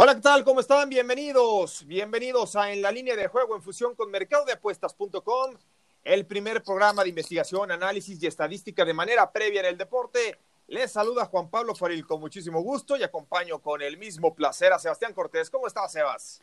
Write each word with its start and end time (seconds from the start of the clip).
Hola, 0.00 0.14
¿qué 0.14 0.20
tal? 0.20 0.44
¿Cómo 0.44 0.60
están? 0.60 0.88
Bienvenidos. 0.88 1.84
Bienvenidos 1.84 2.54
a 2.54 2.72
En 2.72 2.82
la 2.82 2.92
línea 2.92 3.16
de 3.16 3.26
juego 3.26 3.56
en 3.56 3.62
fusión 3.62 3.96
con 3.96 4.12
mercadodeapuestas.com, 4.12 5.56
el 6.04 6.24
primer 6.24 6.62
programa 6.62 7.02
de 7.02 7.08
investigación, 7.08 7.72
análisis 7.72 8.22
y 8.22 8.28
estadística 8.28 8.84
de 8.84 8.94
manera 8.94 9.32
previa 9.32 9.58
en 9.58 9.66
el 9.66 9.76
deporte. 9.76 10.38
Les 10.68 10.92
saluda 10.92 11.24
Juan 11.26 11.50
Pablo 11.50 11.74
Faril 11.74 12.06
con 12.06 12.20
muchísimo 12.20 12.60
gusto 12.60 12.96
y 12.96 13.02
acompaño 13.02 13.58
con 13.58 13.82
el 13.82 13.98
mismo 13.98 14.36
placer 14.36 14.72
a 14.72 14.78
Sebastián 14.78 15.12
Cortés. 15.12 15.50
¿Cómo 15.50 15.66
estás, 15.66 15.90
Sebas? 15.90 16.42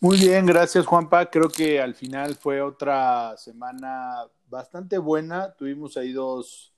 Muy 0.00 0.16
bien, 0.16 0.46
gracias, 0.46 0.86
Juanpa. 0.86 1.28
Creo 1.28 1.50
que 1.50 1.82
al 1.82 1.94
final 1.94 2.36
fue 2.36 2.62
otra 2.62 3.36
semana 3.36 4.26
bastante 4.48 4.96
buena. 4.96 5.52
Tuvimos 5.52 5.98
ahí 5.98 6.10
dos 6.10 6.72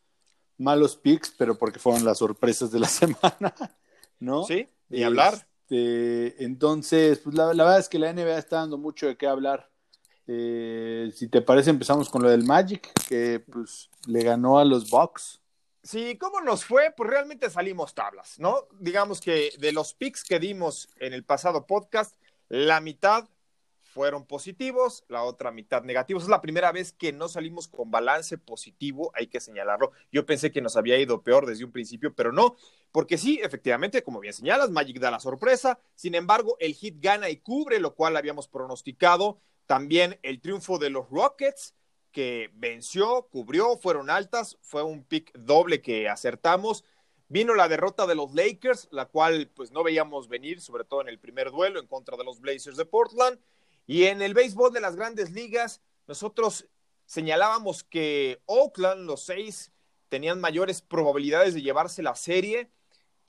malos 0.59 0.97
picks, 0.97 1.33
pero 1.39 1.57
porque 1.57 1.79
fueron 1.79 2.05
las 2.05 2.19
sorpresas 2.19 2.73
de 2.73 2.81
la 2.81 2.89
semana, 2.89 3.55
¿no? 4.19 4.43
Sí, 4.43 4.69
y 4.91 5.05
hablar. 5.05 5.47
Este, 5.69 6.45
entonces, 6.45 7.19
pues 7.19 7.35
la, 7.35 7.47
verdad 7.47 7.79
es 7.79 7.89
que 7.89 7.99
la 7.99 8.13
NBA 8.13 8.39
está 8.39 8.59
dando 8.59 8.79
mucho 8.79 9.07
de 9.07 9.17
qué 9.17 9.27
hablar. 9.27 9.69
Eh, 10.29 11.11
si 11.15 11.29
te 11.29 11.43
parece, 11.43 11.71
empezamos 11.71 12.09
con 12.09 12.23
lo 12.23 12.31
del 12.31 12.45
Magic, 12.45 12.93
que 13.09 13.41
pues 13.41 13.91
le 14.07 14.23
ganó 14.23 14.59
a 14.59 14.65
los 14.65 14.89
Bucks. 14.89 15.41
Sí, 15.83 16.17
¿cómo 16.19 16.41
nos 16.41 16.65
fue? 16.65 16.93
Pues 16.97 17.11
realmente 17.11 17.51
salimos 17.51 17.95
tablas, 17.95 18.39
¿no? 18.39 18.67
Digamos 18.79 19.21
que 19.21 19.53
de 19.59 19.73
los 19.73 19.95
picks 19.95 20.25
que 20.25 20.39
dimos 20.39 20.89
en 20.99 21.13
el 21.13 21.25
pasado 21.25 21.67
podcast, 21.67 22.15
la 22.49 22.81
mitad 22.81 23.29
fueron 23.97 24.27
positivos, 24.27 25.05
la 25.09 25.23
otra 25.23 25.51
mitad 25.51 25.83
negativos. 25.83 26.25
Es 26.25 26.29
la 26.29 26.43
primera 26.43 26.71
vez 26.71 26.93
que 26.93 27.15
no 27.15 27.31
salimos 27.31 27.67
con 27.67 27.91
balance 27.91 28.37
positivo, 28.37 29.11
hay 29.15 29.27
que 29.27 29.41
señalarlo. 29.41 29.91
Yo 30.13 30.27
pensé 30.27 30.53
que 30.53 30.61
nos 30.61 30.77
había 30.77 30.99
ido 30.99 31.23
peor 31.23 31.47
desde 31.47 31.65
un 31.65 31.73
principio, 31.73 32.15
pero 32.15 32.31
no, 32.31 32.57
porque 32.93 33.17
sí, 33.17 33.41
efectivamente, 33.43 34.03
como 34.03 34.21
bien 34.21 34.35
señalas, 34.35 34.69
Magic 34.69 34.99
da 34.99 35.11
la 35.11 35.19
sorpresa. 35.19 35.79
Sin 35.95 36.15
embargo, 36.15 36.59
el 36.61 36.75
hit 36.75 36.97
gana 37.01 37.31
y 37.31 37.39
cubre, 37.39 37.81
lo 37.81 37.95
cual 37.95 38.19
habíamos 38.19 38.49
pronosticado. 38.49 39.41
También 39.65 40.19
el 40.23 40.43
triunfo 40.43 40.77
de 40.77 40.91
los 40.91 41.09
Rockets, 41.09 41.75
que 42.13 42.51
venció, 42.53 43.29
cubrió, 43.31 43.79
fueron 43.79 44.11
altas, 44.11 44.59
fue 44.61 44.83
un 44.83 45.05
pick 45.05 45.33
doble 45.39 45.81
que 45.81 46.11
acertamos. 46.11 46.85
Vino 47.29 47.55
la 47.55 47.69
derrota 47.69 48.07
de 48.07 48.15
los 48.15 48.35
Lakers, 48.35 48.89
la 48.91 49.07
cual 49.07 49.51
pues 49.57 49.71
no 49.71 49.83
veíamos 49.83 50.29
venir, 50.29 50.61
sobre 50.61 50.85
todo 50.85 51.01
en 51.01 51.09
el 51.09 51.19
primer 51.19 51.51
duelo 51.51 51.81
en 51.81 51.87
contra 51.87 52.19
de 52.19 52.25
los 52.25 52.41
Blazers 52.41 52.77
de 52.77 52.85
Portland. 52.85 53.39
Y 53.87 54.05
en 54.05 54.23
el 54.23 54.35
béisbol 54.35 54.73
de 54.73 54.81
las 54.81 54.97
grandes 54.97 55.31
ligas, 55.31 55.81
nosotros 56.07 56.67
señalábamos 57.05 57.85
que 57.85 58.41
Oakland, 58.47 59.07
los 59.07 59.25
seis, 59.25 59.73
tenían 60.09 60.41
mayores 60.41 60.83
probabilidades 60.83 61.55
de 61.55 61.63
llevarse 61.63 62.03
la 62.03 62.17
serie. 62.17 62.71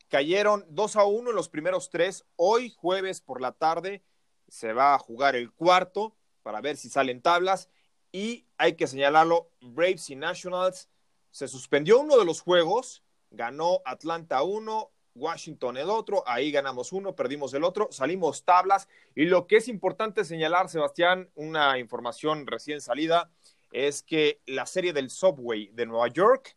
Cayeron 0.09 0.65
2 0.69 0.95
a 0.95 1.05
1 1.05 1.29
en 1.29 1.35
los 1.35 1.49
primeros 1.49 1.89
tres. 1.89 2.25
Hoy, 2.35 2.69
jueves 2.69 3.21
por 3.21 3.41
la 3.41 3.51
tarde, 3.51 4.03
se 4.47 4.73
va 4.73 4.93
a 4.93 4.99
jugar 4.99 5.35
el 5.35 5.51
cuarto 5.51 6.15
para 6.43 6.61
ver 6.61 6.77
si 6.77 6.89
salen 6.89 7.21
tablas. 7.21 7.69
Y 8.11 8.45
hay 8.57 8.75
que 8.75 8.87
señalarlo, 8.87 9.51
Braves 9.61 10.09
y 10.09 10.15
Nationals 10.15 10.89
se 11.31 11.47
suspendió 11.47 11.99
uno 11.99 12.17
de 12.17 12.25
los 12.25 12.41
juegos, 12.41 13.03
ganó 13.29 13.81
Atlanta 13.85 14.41
1, 14.41 14.89
Washington 15.17 15.77
el 15.77 15.89
otro, 15.89 16.23
ahí 16.25 16.51
ganamos 16.51 16.93
uno, 16.93 17.15
perdimos 17.15 17.53
el 17.53 17.63
otro, 17.63 17.89
salimos 17.91 18.43
tablas 18.43 18.87
y 19.15 19.25
lo 19.25 19.47
que 19.47 19.57
es 19.57 19.67
importante 19.67 20.23
señalar, 20.23 20.69
Sebastián, 20.69 21.29
una 21.35 21.79
información 21.79 22.47
recién 22.47 22.81
salida, 22.81 23.29
es 23.71 24.03
que 24.03 24.41
la 24.45 24.65
serie 24.65 24.93
del 24.93 25.09
Subway 25.09 25.69
de 25.73 25.85
Nueva 25.85 26.07
York 26.07 26.55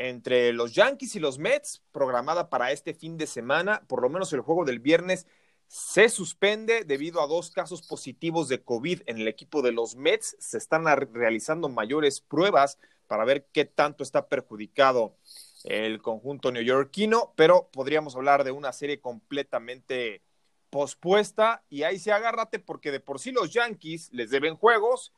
entre 0.00 0.54
los 0.54 0.72
Yankees 0.74 1.14
y 1.16 1.20
los 1.20 1.38
Mets, 1.38 1.82
programada 1.92 2.48
para 2.48 2.72
este 2.72 2.94
fin 2.94 3.18
de 3.18 3.26
semana, 3.26 3.82
por 3.86 4.00
lo 4.00 4.08
menos 4.08 4.32
el 4.32 4.40
juego 4.40 4.64
del 4.64 4.78
viernes, 4.78 5.26
se 5.66 6.08
suspende 6.08 6.84
debido 6.84 7.20
a 7.20 7.26
dos 7.26 7.50
casos 7.50 7.82
positivos 7.82 8.48
de 8.48 8.62
COVID 8.62 9.02
en 9.06 9.18
el 9.18 9.28
equipo 9.28 9.60
de 9.60 9.72
los 9.72 9.96
Mets. 9.96 10.36
Se 10.40 10.56
están 10.56 10.84
realizando 11.12 11.68
mayores 11.68 12.22
pruebas 12.22 12.78
para 13.06 13.24
ver 13.24 13.46
qué 13.52 13.66
tanto 13.66 14.02
está 14.02 14.26
perjudicado 14.26 15.14
el 15.64 16.00
conjunto 16.00 16.50
neoyorquino, 16.52 17.32
pero 17.36 17.68
podríamos 17.72 18.16
hablar 18.16 18.44
de 18.44 18.52
una 18.52 18.72
serie 18.72 19.00
completamente 19.00 20.22
pospuesta 20.70 21.64
y 21.68 21.82
ahí 21.82 21.98
se 21.98 22.12
agárrate 22.12 22.58
porque 22.58 22.92
de 22.92 23.00
por 23.00 23.18
sí 23.18 23.32
los 23.32 23.52
Yankees 23.52 24.10
les 24.12 24.30
deben 24.30 24.56
juegos, 24.56 25.12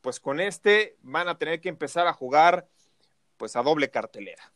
pues 0.00 0.20
con 0.20 0.40
este 0.40 0.96
van 1.02 1.28
a 1.28 1.38
tener 1.38 1.60
que 1.60 1.68
empezar 1.68 2.06
a 2.06 2.12
jugar 2.12 2.68
pues 3.36 3.56
a 3.56 3.62
doble 3.62 3.90
cartelera. 3.90 4.52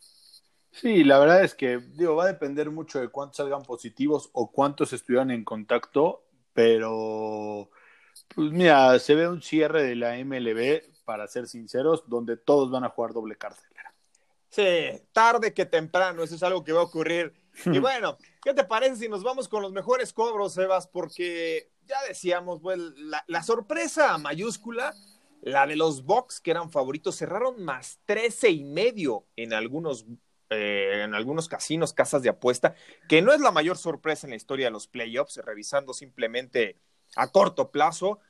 Sí, 0.71 1.04
la 1.04 1.19
verdad 1.19 1.44
es 1.44 1.54
que 1.54 1.78
digo, 1.78 2.16
va 2.16 2.25
a 2.25 2.28
depender 2.28 2.71
mucho 2.71 3.00
de 3.00 3.09
cuántos 3.09 3.38
salgan 3.38 3.62
positivos 3.62 4.31
o 4.32 4.50
cuántos 4.50 4.93
estuvieran 4.93 5.31
en 5.31 5.44
contacto, 5.44 6.25
pero 6.53 7.71
pues 8.34 8.50
mira, 8.53 8.98
se 8.98 9.15
ve 9.15 9.28
un 9.28 9.43
cierre 9.43 9.82
de 9.82 9.97
la 9.97 10.19
MLB, 10.19 10.82
para 11.09 11.27
ser 11.27 11.47
sinceros, 11.47 12.04
donde 12.06 12.37
todos 12.37 12.71
van 12.71 12.84
a 12.84 12.91
jugar 12.91 13.15
doble 13.15 13.34
cartelera. 13.37 13.68
Sí, 14.50 15.03
tarde 15.12 15.53
que 15.53 15.66
temprano, 15.66 16.22
eso 16.22 16.34
es 16.34 16.42
algo 16.42 16.64
que 16.64 16.72
va 16.72 16.81
a 16.81 16.84
ocurrir. 16.84 17.34
Y 17.66 17.78
bueno, 17.78 18.16
¿qué 18.42 18.54
te 18.54 18.64
parece 18.64 18.97
si 18.97 19.09
nos 19.09 19.22
vamos 19.22 19.48
con 19.48 19.62
los 19.62 19.72
mejores 19.72 20.12
cobros, 20.12 20.54
Sebas? 20.54 20.86
Porque 20.86 21.70
ya 21.86 21.97
decíamos, 22.06 22.60
pues, 22.60 22.78
la, 23.26 23.42
sorpresa 23.42 24.16
mayúscula, 24.19 24.94
la 25.42 25.66
de 25.66 25.76
los 25.76 26.04
Bucks, 26.04 26.41
que 26.41 26.50
eran 26.50 26.70
favoritos, 26.70 27.16
cerraron 27.16 27.62
más 27.64 28.00
13 28.06 28.50
y 28.50 28.64
medio 28.64 29.26
en 29.36 29.53
algunos, 29.53 30.06
eh, 30.50 31.03
en 31.04 31.15
algunos 31.15 31.48
casinos, 31.48 31.92
casas 31.92 32.22
de 32.22 32.28
apuesta, 32.28 32.75
que 33.09 33.22
no 33.22 33.32
es 33.32 33.41
la 33.41 33.50
mayor 33.50 33.76
sorpresa 33.76 34.26
en 34.26 34.30
la 34.30 34.36
historia 34.36 34.66
de 34.66 34.72
los 34.72 34.86
playoffs, 34.86 35.36
revisando 35.44 35.92
simplemente 35.92 36.80
a 37.16 37.28
corto 37.28 37.70
plazo. 37.70 38.20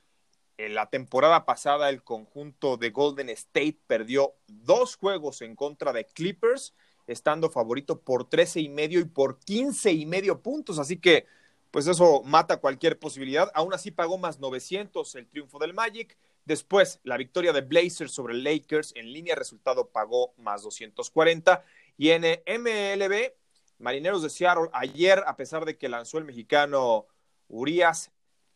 En 0.59 0.75
la 0.75 0.91
temporada 0.91 1.47
pasada, 1.47 1.89
el 1.89 2.03
conjunto 2.03 2.77
de 2.77 2.91
Golden 2.91 3.29
State 3.29 3.79
perdió 3.87 4.35
dos 4.49 4.97
juegos 4.97 5.41
en 5.41 5.55
contra 5.55 5.93
de 5.93 6.05
Clippers, 6.05 6.75
estando 7.07 7.49
favorito 7.49 8.01
por 8.01 8.29
13 8.29 8.63
y 8.63 8.69
medio 8.69 8.99
y 8.99 9.05
por 9.05 9.39
15 9.39 9.93
y 9.93 10.05
medio 10.05 10.43
puntos. 10.43 10.81
Así 10.81 10.99
que, 10.99 11.27
pues 11.71 11.87
eso 11.87 12.23
mata 12.25 12.57
cualquier 12.57 12.99
posibilidad. 12.99 13.53
Aún 13.55 13.73
así 13.73 13.93
pagó 13.93 14.19
más 14.19 14.41
900 14.41 15.15
el 15.15 15.29
triunfo 15.29 15.61
del 15.61 15.75
Magic. 15.75 16.19
Después, 16.45 16.99
la 17.05 17.17
victoria 17.17 17.53
de 17.53 17.61
Blazers 17.61 18.11
sobre 18.11 18.35
Lakers 18.35 18.93
en 18.97 19.13
línea 19.13 19.37
resultado 19.37 19.91
pagó 19.91 20.35
más 20.39 20.63
240. 20.63 21.63
Y 21.97 22.11
en 22.11 22.23
MLB, 22.23 23.33
Marineros 23.79 24.25
de 24.25 24.31
Seattle, 24.31 24.71
ayer, 24.73 25.23
a 25.25 25.37
pesar 25.37 25.65
de 25.65 25.79
que 25.79 25.89
lanzó 25.89 26.19
el 26.19 26.25
mexicano 26.25 27.07
Urias, 27.47 28.11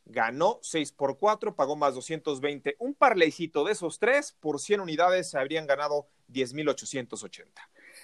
ganó 0.04 0.58
6 0.62 0.92
por 0.92 1.18
4, 1.18 1.54
pagó 1.54 1.76
más 1.76 1.94
220. 1.94 2.76
Un 2.78 2.94
parleycito 2.94 3.64
de 3.64 3.72
esos 3.72 3.98
tres, 3.98 4.36
por 4.40 4.60
100 4.60 4.80
unidades 4.80 5.30
se 5.30 5.38
habrían 5.38 5.66
ganado 5.66 6.08
10.880. 6.32 7.46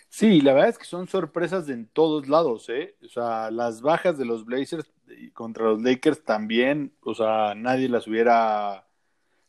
Sí, 0.09 0.41
la 0.41 0.55
verdad 0.55 0.71
es 0.71 0.79
que 0.79 0.85
son 0.85 1.06
sorpresas 1.06 1.69
en 1.69 1.87
todos 1.87 2.29
lados, 2.29 2.69
¿eh? 2.69 2.97
O 3.05 3.09
sea, 3.09 3.50
las 3.50 3.83
bajas 3.83 4.17
de 4.17 4.25
los 4.25 4.45
Blazers 4.45 4.91
contra 5.35 5.65
los 5.65 5.83
Lakers 5.83 6.25
también, 6.25 6.95
o 7.03 7.15
sea, 7.15 7.55
nadie 7.55 7.89
las 7.89 8.06
hubiera 8.06 8.87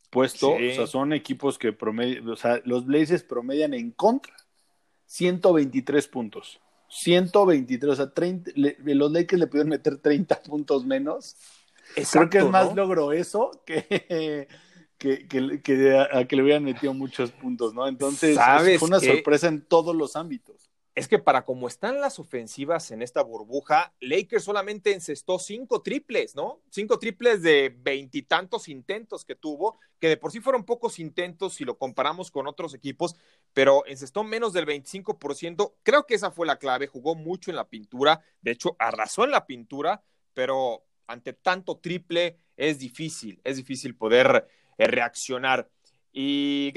puesto. 0.09 0.51
O 0.51 0.57
sea, 0.57 0.87
son 0.87 1.13
equipos 1.13 1.57
que 1.57 1.71
promedian, 1.71 2.27
o 2.27 2.35
sea, 2.35 2.61
los 2.65 2.85
Blazers 2.85 3.23
promedian 3.23 3.73
en 3.73 3.91
contra 3.91 4.35
123 5.05 6.07
puntos. 6.07 6.59
123, 6.89 7.91
o 7.91 7.95
sea, 7.95 8.11
30, 8.11 8.51
los 8.55 9.11
Lakers 9.11 9.39
le 9.39 9.47
pudieron 9.47 9.69
meter 9.69 9.97
30 9.97 10.41
puntos 10.41 10.85
menos 10.85 11.35
Creo 12.11 12.29
que 12.29 12.37
es 12.39 12.49
más 12.49 12.75
logro 12.75 13.11
eso 13.11 13.51
que, 13.65 14.47
que, 14.97 15.27
que, 15.27 15.97
a, 15.97 16.25
que 16.27 16.35
le 16.35 16.43
hubieran 16.43 16.63
metido 16.63 16.93
muchos 16.93 17.31
puntos, 17.31 17.73
¿no? 17.73 17.87
Entonces, 17.87 18.37
fue 18.77 18.87
una 18.87 18.99
sorpresa 18.99 19.47
en 19.47 19.65
todos 19.65 19.95
los 19.95 20.15
ámbitos. 20.15 20.69
es 20.93 21.07
que 21.07 21.19
para 21.19 21.45
como 21.45 21.67
están 21.69 22.01
las 22.01 22.19
ofensivas 22.19 22.91
en 22.91 23.01
esta 23.01 23.23
burbuja, 23.23 23.93
Lakers 24.01 24.43
solamente 24.43 24.93
encestó 24.93 25.39
cinco 25.39 25.81
triples, 25.81 26.35
¿no? 26.35 26.61
Cinco 26.69 26.99
triples 26.99 27.41
de 27.41 27.73
veintitantos 27.79 28.67
intentos 28.67 29.23
que 29.23 29.35
tuvo, 29.35 29.79
que 29.99 30.09
de 30.09 30.17
por 30.17 30.33
sí 30.33 30.41
fueron 30.41 30.65
pocos 30.65 30.99
intentos 30.99 31.53
si 31.53 31.63
lo 31.63 31.77
comparamos 31.77 32.29
con 32.29 32.47
otros 32.47 32.73
equipos, 32.73 33.15
pero 33.53 33.85
encestó 33.85 34.25
menos 34.25 34.51
del 34.51 34.65
25%. 34.65 35.75
Creo 35.83 36.05
que 36.05 36.15
esa 36.15 36.31
fue 36.31 36.45
la 36.45 36.57
clave, 36.57 36.87
jugó 36.87 37.15
mucho 37.15 37.51
en 37.51 37.55
la 37.55 37.69
pintura, 37.69 38.21
de 38.41 38.51
hecho 38.51 38.75
arrasó 38.79 39.23
en 39.23 39.31
la 39.31 39.45
pintura, 39.45 40.03
pero 40.33 40.83
ante 41.09 41.33
tanto 41.33 41.77
triple 41.77 42.37
es 42.55 42.79
difícil, 42.79 43.41
es 43.43 43.57
difícil 43.57 43.95
poder 43.95 44.47
eh, 44.77 44.87
reaccionar. 44.87 45.67
¿Y 46.11 46.71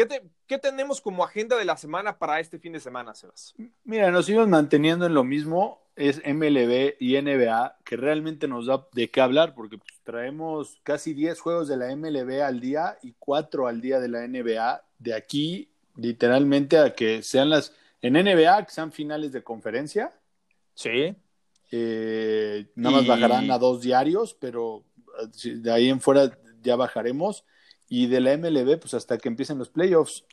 qué, 0.46 0.58
tenemos 0.58 1.00
como 1.00 1.24
agenda 1.24 1.56
de 1.56 1.64
la 1.64 1.76
semana 1.76 2.18
para 2.18 2.40
este 2.40 2.58
fin 2.58 2.72
de 2.72 2.80
semana, 2.80 3.14
Sebas? 3.14 3.54
Mira, 3.84 4.10
nos 4.10 4.26
seguimos 4.26 4.48
manteniendo 4.48 5.06
en 5.06 5.14
lo 5.14 5.24
mismo, 5.24 5.82
es 5.96 6.18
MLB 6.18 6.96
y 6.98 7.20
NBA, 7.20 7.78
que 7.84 7.96
realmente 7.96 8.46
nos 8.48 8.66
da 8.66 8.86
de 8.92 9.10
qué 9.10 9.20
hablar, 9.20 9.54
porque 9.54 9.78
pues, 9.78 10.00
traemos 10.02 10.78
casi 10.82 11.14
10 11.14 11.40
juegos 11.40 11.68
de 11.68 11.76
la 11.76 11.94
MLB 11.94 12.42
al 12.42 12.60
día 12.60 12.98
y 13.02 13.14
4 13.18 13.66
al 13.66 13.80
día 13.80 14.00
de 14.00 14.08
la 14.08 14.26
NBA, 14.26 14.82
de 14.98 15.14
aquí 15.14 15.70
literalmente 15.96 16.78
a 16.78 16.94
que 16.94 17.22
sean 17.22 17.50
las, 17.50 17.74
en 18.02 18.14
NBA, 18.14 18.66
que 18.66 18.72
sean 18.72 18.92
finales 18.92 19.32
de 19.32 19.42
conferencia. 19.42 20.12
Sí. 20.74 21.16
Eh, 21.74 22.66
nada 22.74 22.98
más 22.98 23.06
bajarán 23.06 23.50
a 23.50 23.58
dos 23.58 23.80
diarios, 23.80 24.36
pero 24.38 24.84
eh, 25.44 25.54
de 25.56 25.72
ahí 25.72 25.88
en 25.88 26.02
fuera 26.02 26.38
ya 26.62 26.76
bajaremos 26.76 27.44
y 27.88 28.06
de 28.06 28.20
la 28.20 28.36
MLB, 28.36 28.78
pues 28.78 28.92
hasta 28.94 29.16
que 29.16 29.28
empiecen 29.28 29.58
los 29.58 29.70
playoffs. 29.70 30.24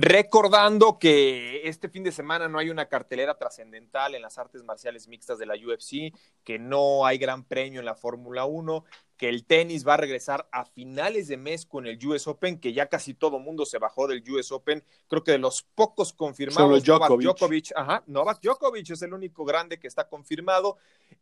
Recordando 0.00 0.96
que 1.00 1.66
este 1.68 1.88
fin 1.88 2.04
de 2.04 2.12
semana 2.12 2.46
no 2.46 2.60
hay 2.60 2.70
una 2.70 2.86
cartelera 2.86 3.36
trascendental 3.36 4.14
en 4.14 4.22
las 4.22 4.38
artes 4.38 4.62
marciales 4.62 5.08
mixtas 5.08 5.40
de 5.40 5.46
la 5.46 5.54
UFC, 5.54 6.16
que 6.44 6.56
no 6.56 7.04
hay 7.04 7.18
gran 7.18 7.42
premio 7.42 7.80
en 7.80 7.84
la 7.84 7.96
Fórmula 7.96 8.44
1, 8.44 8.84
que 9.16 9.28
el 9.28 9.44
tenis 9.44 9.84
va 9.84 9.94
a 9.94 9.96
regresar 9.96 10.48
a 10.52 10.64
finales 10.64 11.26
de 11.26 11.36
mes 11.36 11.66
con 11.66 11.88
el 11.88 11.98
US 12.06 12.28
Open, 12.28 12.60
que 12.60 12.72
ya 12.72 12.86
casi 12.86 13.12
todo 13.12 13.40
mundo 13.40 13.66
se 13.66 13.78
bajó 13.78 14.06
del 14.06 14.22
US 14.30 14.52
Open. 14.52 14.84
Creo 15.08 15.24
que 15.24 15.32
de 15.32 15.38
los 15.38 15.64
pocos 15.74 16.12
confirmados, 16.12 16.86
Novak 16.86 17.20
Djokovic, 17.20 17.72
ajá, 17.74 18.04
Novak 18.06 18.40
Djokovic 18.40 18.90
es 18.90 19.02
el 19.02 19.12
único 19.12 19.44
grande 19.44 19.80
que 19.80 19.88
está 19.88 20.08
confirmado. 20.08 20.76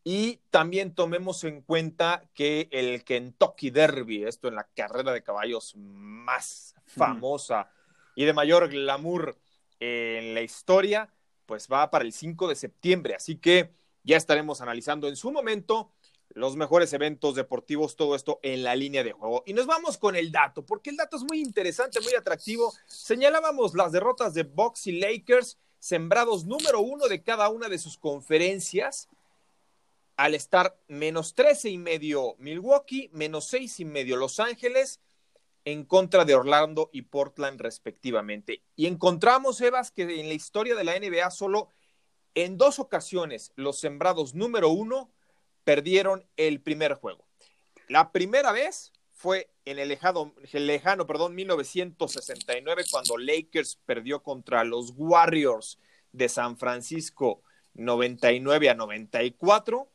Y 0.05 0.41
también 0.51 0.95
tomemos 0.95 1.45
en 1.45 1.63
cuenta 1.63 2.29
que 2.35 2.69
el 2.71 3.05
Kentucky 3.05 3.71
Derby, 3.71 4.25
esto 4.25 4.49
en 4.49 4.55
la 4.55 4.69
carrera 4.77 5.15
de 5.15 5.23
caballos 5.23 5.73
más 5.77 6.75
famosa 6.85 7.71
y 8.17 8.25
de 8.25 8.33
mayor 8.33 8.69
glamour 8.69 9.37
en 9.79 10.35
la 10.35 10.41
historia, 10.41 11.09
pues 11.45 11.69
va 11.71 11.89
para 11.91 12.05
el 12.05 12.13
5 12.13 12.49
de 12.49 12.57
septiembre. 12.57 13.15
Así 13.15 13.37
que 13.37 13.71
ya 14.03 14.17
estaremos 14.17 14.61
analizando 14.61 15.07
en 15.07 15.15
su 15.15 15.31
momento 15.31 15.93
los 16.31 16.57
mejores 16.57 16.93
eventos 16.93 17.35
deportivos, 17.35 17.95
todo 17.95 18.17
esto 18.17 18.41
en 18.43 18.65
la 18.65 18.75
línea 18.75 19.05
de 19.05 19.13
juego. 19.13 19.45
Y 19.47 19.53
nos 19.53 19.67
vamos 19.67 19.97
con 19.97 20.17
el 20.17 20.33
dato, 20.33 20.65
porque 20.67 20.91
el 20.91 20.97
dato 20.97 21.17
es 21.17 21.23
muy 21.23 21.41
interesante, 21.41 22.01
muy 22.01 22.15
atractivo. 22.15 22.75
Señalábamos 22.87 23.75
las 23.75 23.93
derrotas 23.93 24.35
de 24.35 24.43
Bucks 24.43 24.87
y 24.89 24.99
Lakers, 24.99 25.59
sembrados 25.79 26.47
número 26.47 26.81
uno 26.81 27.07
de 27.07 27.23
cada 27.23 27.49
una 27.49 27.69
de 27.69 27.79
sus 27.79 27.97
conferencias 27.97 29.09
al 30.17 30.35
estar 30.35 30.79
menos 30.89 31.35
13 31.35 31.71
y 31.71 31.79
medio 31.79 32.37
Milwaukee, 32.39 33.11
menos 33.13 33.47
6 33.47 33.81
y 33.81 33.85
medio 33.85 34.17
Los 34.17 34.41
Ángeles, 34.41 35.01
en 35.67 35.85
contra 35.85 36.25
de 36.25 36.35
Orlando 36.37 36.91
y 36.93 37.03
Portland 37.03 37.61
respectivamente. 37.61 38.63
Y 38.77 38.87
encontramos, 38.87 39.61
Evas, 39.61 39.91
que 39.91 40.21
en 40.21 40.29
la 40.29 40.35
historia 40.35 40.77
de 40.77 40.85
la 40.85 40.99
NBA 40.99 41.29
solo 41.33 41.69
en 42.37 42.57
dos 42.57 42.79
ocasiones 42.79 43.53
los 43.57 43.81
sembrados 43.81 44.35
número 44.35 44.69
uno 44.69 45.11
perdieron 45.65 46.25
el 46.37 46.61
primer 46.61 46.95
juego. 46.95 47.27
La 47.89 48.13
primera 48.13 48.53
vez 48.53 48.93
fue 49.11 49.51
en 49.65 49.81
el 49.81 49.89
lejano, 49.89 50.33
el 50.53 50.69
lejano 50.69 51.05
perdón, 51.05 51.35
1969 51.35 52.85
cuando 52.89 53.19
Lakers 53.19 53.81
perdió 53.85 54.23
contra 54.23 54.63
los 54.63 54.93
Warriors 54.97 55.81
de 56.13 56.29
San 56.29 56.57
Francisco 56.57 57.43
99 57.75 58.71
a 58.71 58.75
94 58.75 59.91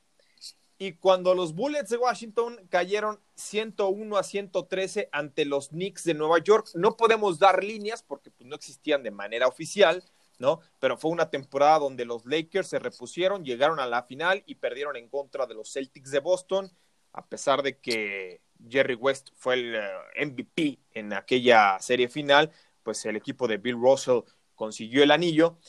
y 0.82 0.94
cuando 0.94 1.36
los 1.36 1.54
Bullets 1.54 1.92
de 1.92 1.98
Washington 1.98 2.60
cayeron 2.72 3.20
101 3.36 4.18
a 4.18 4.24
113 4.24 5.10
ante 5.12 5.46
los 5.46 5.68
Knicks 5.68 6.06
de 6.06 6.16
Nueva 6.16 6.40
York, 6.40 6.70
no 6.74 6.98
podemos 6.98 7.38
dar 7.38 7.64
líneas 7.64 8.02
porque 8.02 8.32
pues, 8.32 8.50
no 8.50 8.56
existían 8.56 9.04
de 9.04 9.12
manera 9.12 9.48
oficial, 9.48 10.04
¿no? 10.40 10.60
Pero 10.80 10.98
fue 10.98 11.12
una 11.12 11.30
temporada 11.30 11.78
donde 11.78 12.04
los 12.04 12.26
Lakers 12.26 12.68
se 12.68 12.80
repusieron, 12.80 13.46
llegaron 13.46 13.80
a 13.80 13.86
la 13.86 14.02
final 14.02 14.42
y 14.48 14.56
perdieron 14.56 14.96
en 14.96 15.08
contra 15.08 15.46
de 15.46 15.54
los 15.54 15.72
Celtics 15.72 16.10
de 16.10 16.20
Boston, 16.20 16.72
a 17.14 17.28
pesar 17.28 17.62
de 17.62 17.78
que 17.78 18.42
Jerry 18.68 18.96
West 18.96 19.30
fue 19.36 19.54
el 19.54 19.76
eh, 19.76 20.26
MVP 20.26 20.80
en 20.94 21.14
aquella 21.14 21.78
serie 21.80 22.10
final, 22.10 22.52
pues 22.82 23.06
el 23.06 23.18
equipo 23.18 23.48
de 23.48 23.58
Bill 23.58 23.76
Russell 23.80 24.22
consiguió 24.56 25.04
el 25.04 25.12
anillo. 25.12 25.60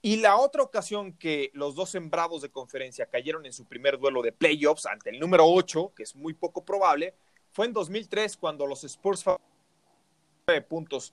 Y 0.00 0.16
la 0.16 0.36
otra 0.36 0.62
ocasión 0.62 1.12
que 1.12 1.50
los 1.54 1.74
dos 1.74 1.90
sembrados 1.90 2.42
de 2.42 2.50
conferencia 2.50 3.06
cayeron 3.06 3.46
en 3.46 3.52
su 3.52 3.64
primer 3.64 3.98
duelo 3.98 4.22
de 4.22 4.32
playoffs 4.32 4.86
ante 4.86 5.10
el 5.10 5.18
número 5.18 5.44
8, 5.46 5.92
que 5.96 6.04
es 6.04 6.14
muy 6.14 6.34
poco 6.34 6.64
probable, 6.64 7.14
fue 7.50 7.66
en 7.66 7.72
2003 7.72 8.36
cuando 8.36 8.66
los 8.66 8.84
Spurs 8.84 9.24
puntos 10.68 11.12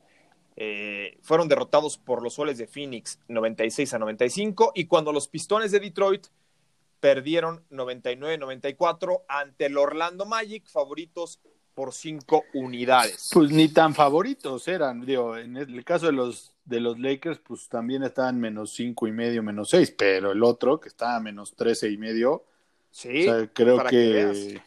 eh, 0.56 1.18
fueron 1.22 1.48
derrotados 1.48 1.98
por 1.98 2.22
los 2.22 2.36
Soles 2.36 2.58
de 2.58 2.68
Phoenix 2.68 3.20
96 3.28 3.94
a 3.94 4.00
95 4.00 4.72
y 4.76 4.86
cuando 4.86 5.12
los 5.12 5.28
Pistones 5.28 5.72
de 5.72 5.80
Detroit 5.80 6.28
perdieron 7.00 7.66
99-94 7.70 9.24
ante 9.28 9.66
el 9.66 9.78
Orlando 9.78 10.26
Magic, 10.26 10.66
favoritos 10.68 11.42
por 11.76 11.94
cinco 11.94 12.46
unidades. 12.54 13.30
Pues 13.34 13.52
ni 13.52 13.68
tan 13.68 13.94
favoritos 13.94 14.68
eran, 14.68 15.06
digo, 15.06 15.38
en 15.38 15.58
el 15.58 15.84
caso 15.84 16.08
de 16.08 16.14
los 16.14 16.56
de 16.66 16.80
los 16.80 17.00
Lakers, 17.00 17.40
pues 17.40 17.70
también 17.70 18.02
estaban 18.04 18.40
menos 18.40 18.74
cinco 18.74 19.08
y 19.08 19.12
medio, 19.12 19.44
menos 19.44 19.70
seis, 19.70 19.92
pero 19.92 20.32
el 20.32 20.44
otro 20.44 20.80
que 20.80 20.90
estaba 20.90 21.20
menos 21.20 21.56
trece 21.56 21.92
y 21.92 21.98
medio, 21.98 22.44
sí, 22.90 23.28
creo 23.54 23.84
que, 23.84 24.60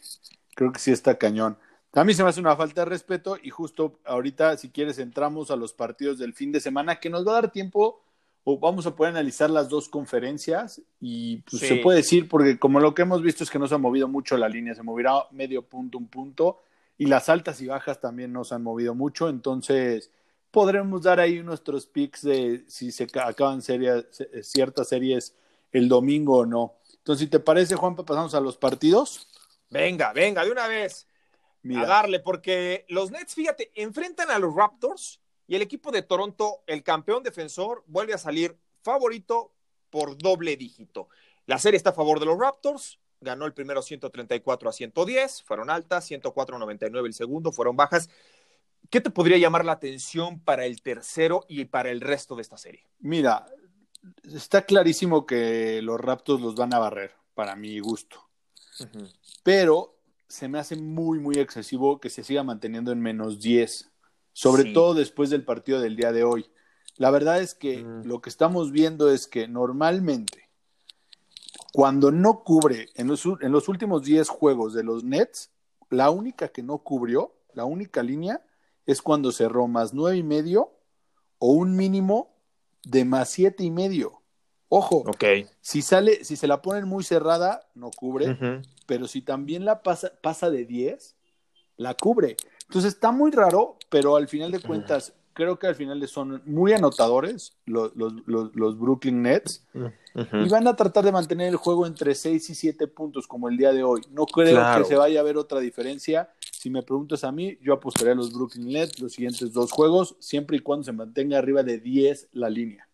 creo 0.55 0.71
que 0.71 0.79
sí 0.79 0.91
está 0.91 1.17
cañón. 1.17 1.57
A 1.93 2.03
mí 2.03 2.13
se 2.13 2.23
me 2.23 2.29
hace 2.29 2.39
una 2.39 2.55
falta 2.55 2.81
de 2.81 2.85
respeto 2.85 3.37
y 3.41 3.49
justo 3.49 3.99
ahorita, 4.05 4.55
si 4.57 4.69
quieres, 4.69 4.99
entramos 4.99 5.51
a 5.51 5.55
los 5.55 5.73
partidos 5.73 6.19
del 6.19 6.33
fin 6.33 6.51
de 6.51 6.61
semana, 6.61 6.99
que 6.99 7.09
nos 7.09 7.27
va 7.27 7.31
a 7.31 7.41
dar 7.41 7.51
tiempo 7.51 8.01
o 8.45 8.57
vamos 8.57 8.85
a 8.85 8.95
poder 8.95 9.11
analizar 9.11 9.49
las 9.49 9.67
dos 9.67 9.89
conferencias 9.89 10.81
y 11.01 11.37
pues, 11.37 11.61
se 11.61 11.75
puede 11.77 11.97
decir, 11.97 12.29
porque 12.29 12.57
como 12.57 12.79
lo 12.79 12.93
que 12.93 13.01
hemos 13.01 13.21
visto 13.21 13.43
es 13.43 13.49
que 13.49 13.59
no 13.59 13.67
se 13.67 13.75
ha 13.75 13.79
movido 13.79 14.07
mucho 14.07 14.37
la 14.37 14.47
línea, 14.47 14.73
se 14.73 14.83
moverá 14.83 15.25
medio 15.31 15.63
punto, 15.63 15.97
un 15.97 16.07
punto, 16.07 16.61
y 16.99 17.05
las 17.05 17.29
altas 17.29 17.61
y 17.61 17.67
bajas 17.67 18.01
también 18.01 18.33
nos 18.33 18.51
han 18.51 18.61
movido 18.61 18.93
mucho, 18.93 19.29
entonces 19.29 20.11
podremos 20.51 21.01
dar 21.01 21.21
ahí 21.21 21.41
nuestros 21.41 21.87
picks 21.87 22.23
de 22.23 22.65
si 22.67 22.91
se 22.91 23.05
acaban 23.05 23.61
series, 23.61 24.05
ciertas 24.43 24.89
series 24.89 25.33
el 25.71 25.87
domingo 25.87 26.39
o 26.39 26.45
no. 26.45 26.75
Entonces, 26.97 27.25
si 27.25 27.29
te 27.29 27.39
parece, 27.39 27.75
Juanpa, 27.75 28.03
pasamos 28.03 28.35
a 28.35 28.41
los 28.41 28.57
partidos. 28.57 29.29
Venga, 29.69 30.11
venga, 30.11 30.43
de 30.43 30.51
una 30.51 30.67
vez. 30.67 31.07
A 31.73 31.85
darle, 31.85 32.19
porque 32.19 32.85
los 32.89 33.11
Nets, 33.11 33.33
fíjate, 33.33 33.71
enfrentan 33.75 34.29
a 34.31 34.39
los 34.39 34.53
Raptors 34.53 35.21
y 35.47 35.55
el 35.55 35.61
equipo 35.61 35.91
de 35.91 36.01
Toronto, 36.01 36.63
el 36.67 36.83
campeón 36.83 37.23
defensor, 37.23 37.83
vuelve 37.87 38.13
a 38.13 38.17
salir 38.17 38.57
favorito 38.81 39.53
por 39.89 40.17
doble 40.17 40.57
dígito. 40.57 41.07
La 41.45 41.59
serie 41.59 41.77
está 41.77 41.91
a 41.91 41.93
favor 41.93 42.19
de 42.19 42.25
los 42.25 42.37
Raptors, 42.37 42.99
ganó 43.21 43.45
el 43.45 43.53
primero 43.53 43.81
134 43.81 44.69
a 44.69 44.73
110, 44.73 45.43
fueron 45.43 45.69
altas, 45.69 46.05
104 46.05 46.55
a 46.55 46.59
99 46.59 47.07
el 47.07 47.13
segundo, 47.13 47.51
fueron 47.51 47.75
bajas. 47.75 48.09
¿Qué 48.89 49.01
te 49.01 49.09
podría 49.09 49.37
llamar 49.37 49.65
la 49.65 49.73
atención 49.73 50.39
para 50.39 50.65
el 50.65 50.81
tercero 50.81 51.45
y 51.47 51.65
para 51.65 51.91
el 51.91 52.01
resto 52.01 52.35
de 52.35 52.41
esta 52.41 52.57
serie? 52.57 52.87
Mira, 52.99 53.45
está 54.23 54.63
clarísimo 54.63 55.25
que 55.25 55.81
los 55.81 55.99
Raptors 55.99 56.41
los 56.41 56.55
van 56.55 56.73
a 56.73 56.79
barrer, 56.79 57.11
para 57.33 57.55
mi 57.55 57.79
gusto. 57.79 58.29
Pero 59.43 59.99
se 60.27 60.47
me 60.47 60.59
hace 60.59 60.75
muy, 60.75 61.19
muy 61.19 61.35
excesivo 61.35 61.99
que 61.99 62.09
se 62.09 62.23
siga 62.23 62.43
manteniendo 62.43 62.91
en 62.91 63.01
menos 63.01 63.41
10, 63.41 63.91
sobre 64.31 64.73
todo 64.73 64.93
después 64.93 65.29
del 65.29 65.43
partido 65.43 65.81
del 65.81 65.95
día 65.95 66.11
de 66.11 66.23
hoy. 66.23 66.49
La 66.97 67.11
verdad 67.11 67.41
es 67.41 67.55
que 67.55 67.85
lo 68.03 68.21
que 68.21 68.29
estamos 68.29 68.71
viendo 68.71 69.11
es 69.11 69.27
que 69.27 69.47
normalmente, 69.47 70.48
cuando 71.73 72.11
no 72.11 72.43
cubre 72.43 72.89
en 72.95 73.07
los, 73.07 73.25
en 73.25 73.51
los 73.51 73.69
últimos 73.69 74.03
10 74.03 74.27
juegos 74.29 74.73
de 74.73 74.83
los 74.83 75.03
Nets, 75.03 75.51
la 75.89 76.09
única 76.09 76.49
que 76.49 76.63
no 76.63 76.79
cubrió, 76.79 77.35
la 77.53 77.65
única 77.65 78.03
línea, 78.03 78.43
es 78.85 79.01
cuando 79.01 79.31
cerró 79.31 79.67
más 79.67 79.93
nueve 79.93 80.17
y 80.17 80.23
medio 80.23 80.73
o 81.37 81.51
un 81.51 81.75
mínimo 81.75 82.35
de 82.83 83.05
más 83.05 83.29
siete 83.29 83.63
y 83.63 83.71
medio. 83.71 84.21
Ojo, 84.67 85.03
si 85.61 85.81
sale, 85.81 86.23
si 86.23 86.35
se 86.35 86.47
la 86.47 86.61
ponen 86.61 86.87
muy 86.87 87.03
cerrada, 87.03 87.67
no 87.73 87.89
cubre, 87.89 88.63
pero 88.85 89.07
si 89.07 89.21
también 89.21 89.65
la 89.65 89.81
pasa, 89.81 90.11
pasa 90.21 90.51
de 90.51 90.65
10, 90.65 91.15
la 91.77 91.95
cubre. 91.95 92.37
Entonces 92.67 92.93
está 92.93 93.11
muy 93.11 93.31
raro, 93.31 93.77
pero 93.89 94.15
al 94.15 94.27
final 94.27 94.51
de 94.51 94.59
cuentas, 94.59 95.13
creo 95.33 95.59
que 95.59 95.67
al 95.67 95.75
final 95.75 96.05
son 96.07 96.41
muy 96.45 96.73
anotadores 96.73 97.53
los, 97.65 97.91
los, 97.95 98.79
Brooklyn 98.79 99.21
Nets 99.21 99.65
y 100.15 100.49
van 100.49 100.67
a 100.67 100.75
tratar 100.75 101.05
de 101.05 101.11
mantener 101.11 101.47
el 101.47 101.55
juego 101.55 101.85
entre 101.85 102.15
6 102.15 102.49
y 102.49 102.55
7 102.55 102.87
puntos 102.87 103.27
como 103.27 103.49
el 103.49 103.57
día 103.57 103.71
de 103.71 103.83
hoy. 103.83 104.01
No 104.11 104.25
creo 104.25 104.77
que 104.77 104.85
se 104.85 104.95
vaya 104.95 105.19
a 105.19 105.23
ver 105.23 105.37
otra 105.37 105.59
diferencia. 105.59 106.29
Si 106.51 106.69
me 106.69 106.83
preguntas 106.83 107.23
a 107.23 107.31
mí, 107.31 107.57
yo 107.61 107.73
apostaría 107.73 108.13
a 108.13 108.15
los 108.15 108.33
Brooklyn 108.33 108.67
Nets 108.67 108.99
los 108.99 109.13
siguientes 109.13 109.53
dos 109.53 109.71
juegos, 109.71 110.15
siempre 110.19 110.57
y 110.57 110.59
cuando 110.59 110.83
se 110.83 110.91
mantenga 110.91 111.37
arriba 111.37 111.63
de 111.63 111.79
10 111.79 112.29
la 112.33 112.49
línea. 112.49 112.87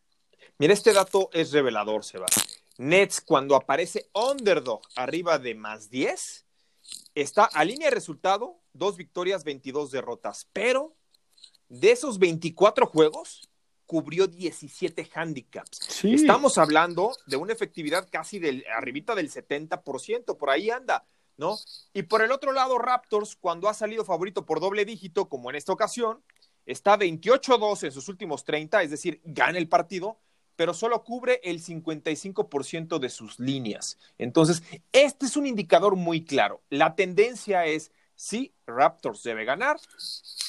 Mira, 0.57 0.73
este 0.73 0.93
dato 0.93 1.29
es 1.33 1.51
revelador, 1.51 2.03
Seba. 2.03 2.27
Nets, 2.77 3.21
cuando 3.21 3.55
aparece 3.55 4.09
underdog 4.13 4.81
arriba 4.95 5.39
de 5.39 5.55
más 5.55 5.89
10, 5.89 6.45
está 7.15 7.45
a 7.45 7.63
línea 7.63 7.89
de 7.89 7.95
resultado, 7.95 8.59
dos 8.73 8.97
victorias, 8.97 9.43
22 9.43 9.91
derrotas, 9.91 10.47
pero 10.53 10.94
de 11.79 11.91
esos 11.91 12.19
24 12.19 12.87
juegos, 12.87 13.49
cubrió 13.85 14.27
17 14.27 15.09
handicaps. 15.13 16.03
Estamos 16.03 16.57
hablando 16.57 17.15
de 17.27 17.37
una 17.37 17.53
efectividad 17.53 18.07
casi 18.09 18.39
del 18.39 18.65
arribita 18.75 19.13
del 19.13 19.29
70%, 19.29 20.37
por 20.37 20.49
ahí 20.49 20.69
anda, 20.69 21.05
¿no? 21.37 21.57
Y 21.93 22.03
por 22.03 22.21
el 22.21 22.31
otro 22.31 22.51
lado, 22.51 22.77
Raptors, 22.77 23.35
cuando 23.35 23.69
ha 23.69 23.73
salido 23.73 24.05
favorito 24.05 24.45
por 24.45 24.59
doble 24.59 24.85
dígito, 24.85 25.29
como 25.29 25.49
en 25.49 25.57
esta 25.57 25.73
ocasión, 25.73 26.23
está 26.65 26.97
28-2 26.97 27.83
en 27.83 27.91
sus 27.91 28.07
últimos 28.07 28.43
30, 28.43 28.81
es 28.81 28.89
decir, 28.89 29.21
gana 29.23 29.57
el 29.57 29.69
partido, 29.69 30.17
pero 30.55 30.73
solo 30.73 31.03
cubre 31.03 31.41
el 31.43 31.61
55% 31.61 32.97
de 32.99 33.09
sus 33.09 33.39
líneas. 33.39 33.99
Entonces, 34.17 34.63
este 34.93 35.25
es 35.25 35.35
un 35.35 35.45
indicador 35.45 35.95
muy 35.95 36.23
claro. 36.23 36.63
La 36.69 36.95
tendencia 36.95 37.65
es, 37.65 37.91
sí, 38.15 38.53
Raptors 38.65 39.21
debe 39.21 39.43
ganar, 39.43 39.77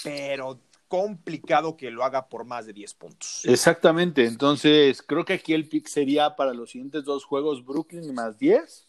pero 0.05 0.61
complicado 0.89 1.77
que 1.77 1.91
lo 1.91 2.05
haga 2.05 2.29
por 2.29 2.45
más 2.45 2.67
de 2.67 2.73
10 2.73 2.95
puntos. 2.95 3.41
Exactamente, 3.45 4.27
entonces 4.27 5.03
creo 5.03 5.25
que 5.25 5.35
aquí 5.35 5.53
el 5.53 5.69
pick 5.69 5.87
sería 5.89 6.37
para 6.37 6.55
los 6.55 6.71
siguientes 6.71 7.05
dos 7.05 7.25
juegos 7.25 7.65
Brooklyn 7.65 8.15
más 8.15 8.39
10. 8.39 8.87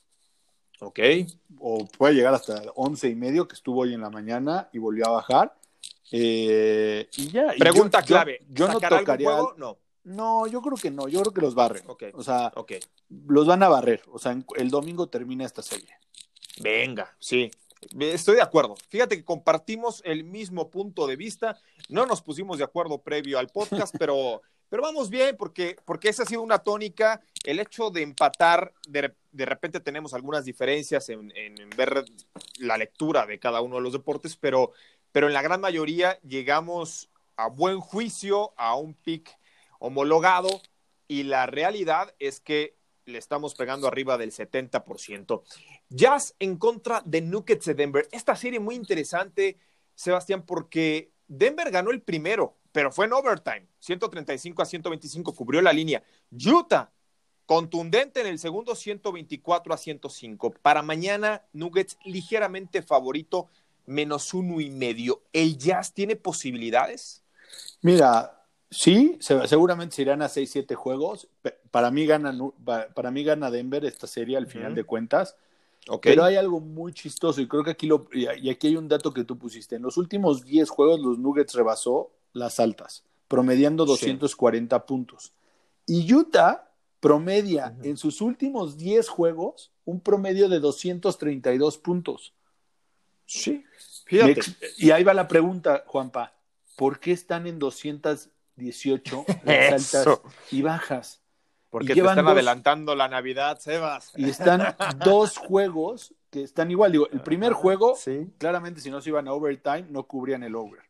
Ok. 0.80 1.00
O 1.60 1.86
puede 1.86 2.14
llegar 2.14 2.34
hasta 2.34 2.62
11 2.76 3.10
y 3.10 3.16
medio, 3.16 3.48
que 3.48 3.56
estuvo 3.56 3.82
hoy 3.82 3.94
en 3.94 4.02
la 4.02 4.10
mañana 4.10 4.70
y 4.74 4.78
volvió 4.78 5.08
a 5.08 5.12
bajar. 5.12 5.56
Eh, 6.12 7.10
y 7.18 7.30
ya. 7.30 7.54
Pregunta 7.58 8.02
clave. 8.02 8.46
Yo, 8.50 8.68
no 8.68 8.80
tocaría. 8.80 9.30
Juego? 9.30 9.56
No. 9.58 9.78
No, 10.04 10.48
yo 10.48 10.62
creo 10.62 10.78
que 10.78 10.90
no. 10.90 11.08
Yo 11.10 11.22
creo 11.22 11.34
que 11.34 11.42
los 11.42 11.54
barren. 11.54 11.84
O 12.14 12.24
sea, 12.24 12.54
los 13.10 13.48
van 13.48 13.64
a 13.64 13.70
barrer. 13.70 14.02
O 14.12 14.20
sea, 14.20 14.38
el 14.56 14.70
domingo 14.70 15.10
termina 15.10 15.46
esta 15.46 15.62
serie. 15.62 15.98
Venga, 16.60 17.14
sí. 17.20 17.52
Estoy 18.00 18.36
de 18.36 18.42
acuerdo. 18.42 18.76
Fíjate 18.90 19.18
que 19.18 19.26
compartimos 19.26 20.02
el 20.06 20.24
mismo 20.24 20.70
punto 20.70 21.08
de 21.08 21.16
vista. 21.16 21.60
No 21.90 22.06
nos 22.06 22.22
pusimos 22.22 22.58
de 22.58 22.64
acuerdo 22.64 23.02
previo 23.02 23.40
al 23.40 23.50
podcast, 23.50 23.96
pero, 24.00 24.42
pero 24.70 24.84
vamos 24.84 25.10
bien 25.10 25.36
porque, 25.38 25.78
porque 25.86 26.10
esa 26.10 26.24
ha 26.24 26.26
sido 26.26 26.42
una 26.42 26.60
tónica. 26.60 27.22
El 27.44 27.60
hecho 27.60 27.90
de 27.90 28.02
empatar, 28.02 28.74
de, 28.88 29.14
de 29.32 29.46
repente 29.46 29.80
tenemos 29.80 30.14
algunas 30.14 30.46
diferencias 30.46 31.10
en, 31.10 31.32
en, 31.36 31.56
ver 31.76 32.06
la 32.60 32.78
lectura 32.78 33.26
de 33.26 33.40
cada 33.40 33.62
uno 33.62 33.76
de 33.78 33.82
los 33.82 33.94
deportes, 33.94 34.36
pero, 34.36 34.72
pero 35.12 35.28
en 35.28 35.34
la 35.34 35.42
gran 35.42 35.62
mayoría 35.62 36.20
llegamos 36.22 37.10
a 37.36 37.48
buen 37.48 37.80
juicio, 37.80 38.54
a 38.58 38.76
un 38.76 38.94
pick 38.96 39.38
homologado 39.80 40.50
y 41.08 41.24
la 41.24 41.46
realidad 41.46 42.14
es 42.20 42.40
que 42.40 42.77
le 43.08 43.18
estamos 43.18 43.56
pegando 43.56 43.88
arriba 43.88 44.18
del 44.18 44.32
70%. 44.32 45.42
Jazz 45.90 46.36
en 46.40 46.58
contra 46.58 47.02
de 47.06 47.22
Nuggets 47.22 47.66
de 47.66 47.74
Denver. 47.74 48.08
Esta 48.12 48.36
serie 48.36 48.60
muy 48.60 48.76
interesante, 48.76 49.58
Sebastián, 49.96 50.46
porque 50.46 51.12
Denver 51.28 51.72
ganó 51.72 51.92
el 51.92 52.02
primero, 52.02 52.58
pero 52.72 52.92
fue 52.92 53.06
en 53.06 53.14
overtime. 53.14 53.66
135 53.80 54.62
a 54.62 54.66
125 54.66 55.34
cubrió 55.34 55.62
la 55.62 55.72
línea. 55.72 56.04
Utah, 56.32 56.92
contundente 57.46 58.20
en 58.20 58.28
el 58.28 58.40
segundo, 58.40 58.76
124 58.76 59.74
a 59.74 59.78
105. 59.78 60.52
Para 60.62 60.82
mañana, 60.82 61.44
Nuggets 61.54 61.98
ligeramente 62.04 62.82
favorito, 62.82 63.48
menos 63.86 64.34
uno 64.34 64.60
y 64.60 64.70
medio. 64.70 65.24
¿El 65.32 65.58
Jazz 65.58 65.94
tiene 65.94 66.18
posibilidades? 66.18 67.24
Mira, 67.82 68.37
Sí, 68.70 69.18
seguramente 69.20 69.96
se 69.96 70.02
irán 70.02 70.22
a 70.22 70.28
6-7 70.28 70.76
juegos. 70.76 71.28
Para 71.72 71.90
mí, 71.90 72.06
gana, 72.06 72.38
para 72.94 73.12
mí 73.12 73.24
gana 73.24 73.50
Denver 73.50 73.86
esta 73.86 74.08
serie 74.08 74.38
al 74.38 74.48
final 74.48 74.76
de 74.76 74.84
cuentas. 74.84 75.36
Pero 76.02 76.24
hay 76.24 76.36
algo 76.36 76.60
muy 76.60 76.92
chistoso 76.92 77.40
y 77.40 77.48
creo 77.48 77.64
que 77.64 77.72
aquí 77.72 77.88
lo, 77.88 78.08
y 78.12 78.50
aquí 78.50 78.68
hay 78.68 78.76
un 78.76 78.90
dato 78.90 79.14
que 79.14 79.24
tú 79.24 79.38
pusiste. 79.38 79.78
En 79.78 79.84
los 79.84 79.98
últimos 79.98 80.44
10 80.44 80.70
juegos 80.70 81.00
los 81.00 81.18
Nuggets 81.18 81.54
rebasó 81.54 82.12
las 82.34 82.60
altas, 82.60 83.04
promediando 83.30 83.86
240 83.86 84.86
puntos. 84.86 85.32
Y 85.86 86.14
Utah 86.14 86.70
promedia 87.00 87.74
en 87.84 87.96
sus 87.96 88.20
últimos 88.20 88.78
10 88.78 89.08
juegos 89.08 89.72
un 89.86 90.02
promedio 90.02 90.50
de 90.50 90.60
232 90.60 91.78
puntos. 91.78 92.34
Sí, 93.26 93.64
fíjate. 94.06 94.42
Y 94.78 94.92
ahí 94.92 95.04
va 95.04 95.14
la 95.14 95.30
pregunta, 95.30 95.84
Juanpa. 95.88 96.34
¿Por 96.76 97.00
qué 97.00 97.14
están 97.14 97.48
en 97.48 97.60
200 97.60 98.30
18 98.58 99.26
las 99.46 99.94
altas 99.96 100.22
y 100.52 100.62
bajas. 100.62 101.22
Porque 101.70 101.94
te 101.94 102.00
están 102.00 102.28
adelantando 102.28 102.96
la 102.96 103.08
Navidad, 103.08 103.60
Sebas. 103.60 104.12
Y 104.16 104.30
están 104.30 104.76
dos 105.04 105.38
juegos 105.38 106.14
que 106.30 106.42
están 106.44 106.72
igual. 106.72 106.92
Digo, 106.92 107.10
el 107.12 107.22
primer 107.22 107.54
juego, 107.54 107.98
claramente 108.38 108.80
si 108.82 108.90
no 108.90 109.02
se 109.02 109.10
iban 109.10 109.28
a 109.28 109.34
overtime, 109.34 109.86
no 109.90 110.04
cubrían 110.04 110.44
el 110.44 110.56
over. 110.56 110.82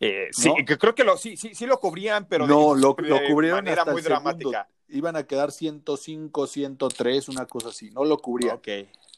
Eh, 0.00 0.28
sí, 0.30 0.52
que 0.64 0.78
creo 0.78 0.94
que 0.94 1.02
lo, 1.02 1.16
sí, 1.16 1.36
sí, 1.36 1.56
sí 1.56 1.66
lo 1.66 1.80
cubrían, 1.80 2.26
pero 2.26 2.46
no, 2.46 2.74
lo, 2.74 2.94
lo 2.98 3.18
cubrieron 3.28 3.64
de 3.64 3.72
manera 3.72 3.84
muy 3.84 4.00
dramática. 4.00 4.68
Iban 4.88 5.16
a 5.16 5.24
quedar 5.24 5.50
105, 5.50 6.46
103, 6.46 7.28
una 7.28 7.46
cosa 7.46 7.70
así. 7.70 7.90
No 7.90 8.04
lo 8.04 8.18
cubrían. 8.18 8.56
Ok, 8.56 8.68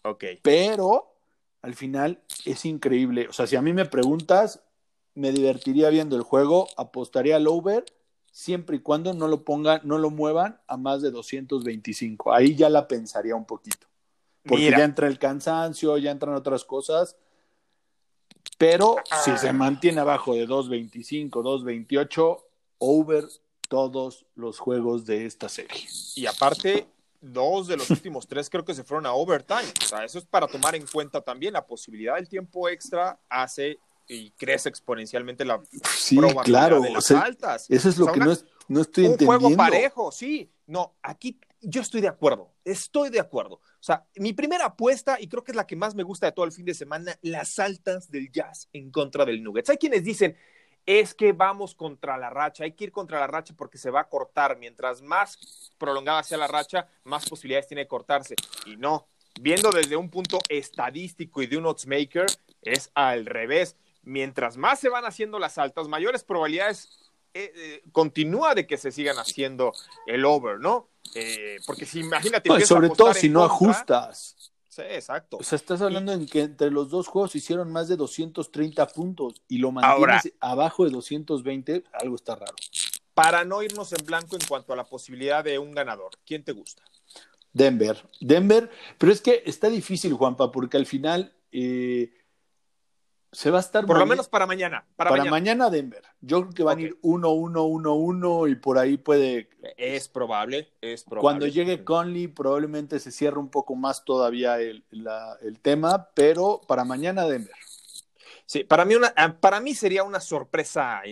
ok. 0.02 0.24
Pero 0.42 1.14
al 1.62 1.74
final 1.74 2.22
es 2.44 2.64
increíble. 2.64 3.28
O 3.28 3.32
sea, 3.32 3.46
si 3.46 3.56
a 3.56 3.62
mí 3.62 3.72
me 3.72 3.84
preguntas, 3.84 4.62
me 5.20 5.32
divertiría 5.32 5.90
viendo 5.90 6.16
el 6.16 6.22
juego, 6.22 6.68
apostaría 6.76 7.36
al 7.36 7.46
over 7.46 7.84
siempre 8.32 8.76
y 8.76 8.80
cuando 8.80 9.12
no 9.12 9.28
lo 9.28 9.44
pongan, 9.44 9.80
no 9.84 9.98
lo 9.98 10.10
muevan 10.10 10.60
a 10.66 10.76
más 10.76 11.02
de 11.02 11.10
225. 11.10 12.32
Ahí 12.32 12.54
ya 12.54 12.70
la 12.70 12.88
pensaría 12.88 13.34
un 13.36 13.44
poquito. 13.44 13.86
Porque 14.44 14.70
ya 14.70 14.84
entra 14.84 15.06
el 15.06 15.18
cansancio, 15.18 15.98
ya 15.98 16.10
entran 16.10 16.34
otras 16.34 16.64
cosas. 16.64 17.16
Pero 18.56 18.96
si 19.24 19.36
se 19.36 19.52
mantiene 19.52 20.00
abajo 20.00 20.34
de 20.34 20.46
225, 20.46 21.42
228, 21.42 22.46
over 22.78 23.28
todos 23.68 24.26
los 24.34 24.58
juegos 24.58 25.04
de 25.04 25.26
esta 25.26 25.48
serie. 25.48 25.86
Y 26.14 26.26
aparte, 26.26 26.86
dos 27.20 27.68
de 27.68 27.76
los 27.76 27.90
últimos 27.90 28.26
tres 28.26 28.48
creo 28.48 28.64
que 28.64 28.74
se 28.74 28.84
fueron 28.84 29.06
a 29.06 29.12
overtime. 29.12 29.72
O 29.82 29.86
sea, 29.86 30.04
eso 30.04 30.18
es 30.18 30.24
para 30.24 30.46
tomar 30.46 30.74
en 30.74 30.86
cuenta 30.86 31.20
también. 31.20 31.52
La 31.52 31.66
posibilidad 31.66 32.16
del 32.16 32.28
tiempo 32.28 32.68
extra 32.68 33.20
hace 33.28 33.78
y 34.10 34.32
crece 34.32 34.68
exponencialmente 34.68 35.44
la 35.44 35.62
sí, 35.88 36.18
claro, 36.44 36.80
de 36.80 36.90
las 36.90 37.10
altas. 37.12 37.66
Eso 37.70 37.88
es 37.88 37.96
lo 37.96 38.12
que 38.12 38.18
no, 38.18 38.32
estoy 38.32 39.06
entendiendo. 39.06 39.32
Un 39.32 39.40
juego 39.40 39.56
parejo, 39.56 40.10
sí. 40.10 40.50
No, 40.66 40.96
aquí 41.02 41.38
yo 41.60 41.80
estoy 41.80 42.00
de 42.00 42.08
acuerdo, 42.08 42.52
estoy 42.64 43.10
de 43.10 43.20
acuerdo. 43.20 43.54
O 43.54 43.82
sea, 43.82 44.04
mi 44.16 44.32
primera 44.32 44.66
apuesta, 44.66 45.20
y 45.20 45.28
creo 45.28 45.44
que 45.44 45.52
es 45.52 45.56
la 45.56 45.66
que 45.66 45.76
más 45.76 45.94
me 45.94 46.02
gusta 46.02 46.26
de 46.26 46.32
todo 46.32 46.44
el 46.44 46.52
fin 46.52 46.64
de 46.64 46.74
semana, 46.74 47.16
las 47.22 47.58
altas 47.60 48.10
del 48.10 48.32
Jazz 48.32 48.68
en 48.72 48.90
contra 48.90 49.24
del 49.24 49.42
Nuggets. 49.44 49.70
Hay 49.70 49.78
quienes 49.78 50.02
dicen, 50.02 50.36
es 50.86 51.14
que 51.14 51.32
vamos 51.32 51.76
contra 51.76 52.18
la 52.18 52.30
racha, 52.30 52.64
hay 52.64 52.72
que 52.72 52.84
ir 52.84 52.92
contra 52.92 53.20
la 53.20 53.28
racha 53.28 53.54
porque 53.56 53.78
se 53.78 53.90
va 53.90 54.00
a 54.00 54.08
cortar. 54.08 54.58
Mientras 54.58 55.02
más 55.02 55.72
prolongada 55.78 56.24
sea 56.24 56.38
la 56.38 56.48
racha, 56.48 56.88
más 57.04 57.28
posibilidades 57.28 57.68
tiene 57.68 57.82
de 57.82 57.88
cortarse. 57.88 58.34
Y 58.66 58.76
no, 58.76 59.06
viendo 59.40 59.70
desde 59.70 59.96
un 59.96 60.10
punto 60.10 60.40
estadístico 60.48 61.42
y 61.42 61.46
de 61.46 61.58
un 61.58 61.66
oddsmaker, 61.66 62.26
es 62.62 62.90
al 62.94 63.26
revés 63.26 63.76
mientras 64.02 64.56
más 64.56 64.80
se 64.80 64.88
van 64.88 65.04
haciendo 65.04 65.38
las 65.38 65.58
altas, 65.58 65.88
mayores 65.88 66.24
probabilidades 66.24 67.00
eh, 67.32 67.52
eh, 67.54 67.82
continúa 67.92 68.54
de 68.54 68.66
que 68.66 68.76
se 68.76 68.90
sigan 68.90 69.16
haciendo 69.16 69.72
el 70.06 70.24
over, 70.24 70.58
¿no? 70.58 70.88
Eh, 71.14 71.58
porque 71.66 71.86
si 71.86 72.00
imagínate. 72.00 72.48
sobre 72.66 72.90
todo 72.90 73.14
si 73.14 73.28
no 73.28 73.44
ajustas. 73.44 74.52
Sí, 74.68 74.82
exacto. 74.82 75.38
O 75.38 75.42
sea, 75.42 75.56
estás 75.56 75.80
hablando 75.80 76.12
en 76.12 76.26
que 76.26 76.42
entre 76.42 76.70
los 76.70 76.90
dos 76.90 77.08
juegos 77.08 77.34
hicieron 77.34 77.70
más 77.72 77.88
de 77.88 77.96
230 77.96 78.86
puntos 78.88 79.42
y 79.48 79.58
lo 79.58 79.72
mantienes 79.72 80.32
abajo 80.40 80.84
de 80.84 80.90
220, 80.90 81.84
algo 81.92 82.14
está 82.14 82.36
raro. 82.36 82.54
Para 83.14 83.44
no 83.44 83.62
irnos 83.62 83.92
en 83.92 84.04
blanco 84.06 84.36
en 84.36 84.46
cuanto 84.48 84.72
a 84.72 84.76
la 84.76 84.84
posibilidad 84.84 85.44
de 85.44 85.58
un 85.58 85.72
ganador, 85.72 86.12
¿quién 86.24 86.44
te 86.44 86.52
gusta? 86.52 86.82
Denver. 87.52 88.08
Denver, 88.20 88.70
pero 88.96 89.12
es 89.12 89.20
que 89.20 89.42
está 89.44 89.68
difícil, 89.68 90.14
Juanpa, 90.14 90.52
porque 90.52 90.76
al 90.76 90.86
final 90.86 91.34
se 93.32 93.50
va 93.50 93.58
a 93.58 93.60
estar. 93.60 93.86
Por 93.86 93.98
lo 93.98 94.06
menos 94.06 94.28
para 94.28 94.46
mañana. 94.46 94.84
Para, 94.96 95.24
mañana. 95.24 95.70
Denver. 95.70 96.02
Yo 96.20 96.40
creo 96.42 96.52
que 96.52 96.62
van 96.62 96.78
a 96.78 96.82
ir 96.82 97.00
1-1-1-1 97.02 98.50
y 98.50 98.54
por 98.56 98.78
ahí 98.78 98.96
puede. 98.96 99.50
Es 99.76 100.08
probable, 100.08 100.72
es 100.80 101.04
probable. 101.04 101.22
Cuando 101.22 101.46
llegue 101.46 101.84
Conley, 101.84 102.28
probablemente 102.28 102.98
se 102.98 103.12
cierre 103.12 103.38
un 103.38 103.50
poco 103.50 103.76
más 103.76 104.04
todavía 104.04 104.58
el, 104.58 104.84
tema, 105.62 106.08
pero 106.14 106.60
para 106.66 106.84
mañana 106.84 107.26
Denver. 107.26 107.54
Sí, 108.46 108.64
para 108.64 108.84
mí, 108.84 108.96
una, 108.96 109.12
ah, 109.16 109.36
para 109.38 109.60
mí 109.60 109.74
sería 109.74 110.02
una 110.02 110.18
sorpresa, 110.18 111.02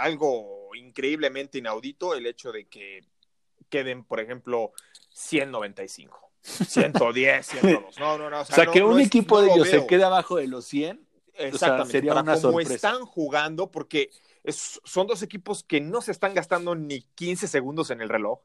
algo 0.00 0.74
increíblemente 0.74 1.58
inaudito 1.58 2.14
el 2.14 2.26
hecho 2.26 2.50
de 2.50 2.66
que 2.66 3.04
queden, 3.68 4.02
por 4.02 4.18
ejemplo, 4.18 4.72
195. 5.10 6.28
110, 6.40 7.46
102. 7.46 7.98
No, 7.98 8.18
no, 8.18 8.30
no. 8.30 8.40
O 8.40 8.44
sea, 8.44 8.66
que 8.66 8.82
un 8.82 9.00
equipo 9.00 9.40
de 9.42 9.52
ellos 9.52 9.68
se 9.68 9.86
quede 9.86 10.04
abajo 10.04 10.36
de 10.36 10.48
los 10.48 10.64
100. 10.64 11.07
Exactamente. 11.38 11.92
sería 11.92 12.14
una 12.14 12.40
como 12.40 12.60
están 12.60 13.04
jugando, 13.04 13.70
porque 13.70 14.10
son 14.52 15.06
dos 15.06 15.22
equipos 15.22 15.62
que 15.62 15.80
no 15.80 16.00
se 16.00 16.12
están 16.12 16.34
gastando 16.34 16.74
ni 16.74 17.02
15 17.02 17.48
segundos 17.48 17.90
en 17.90 18.00
el 18.00 18.08
reloj. 18.08 18.40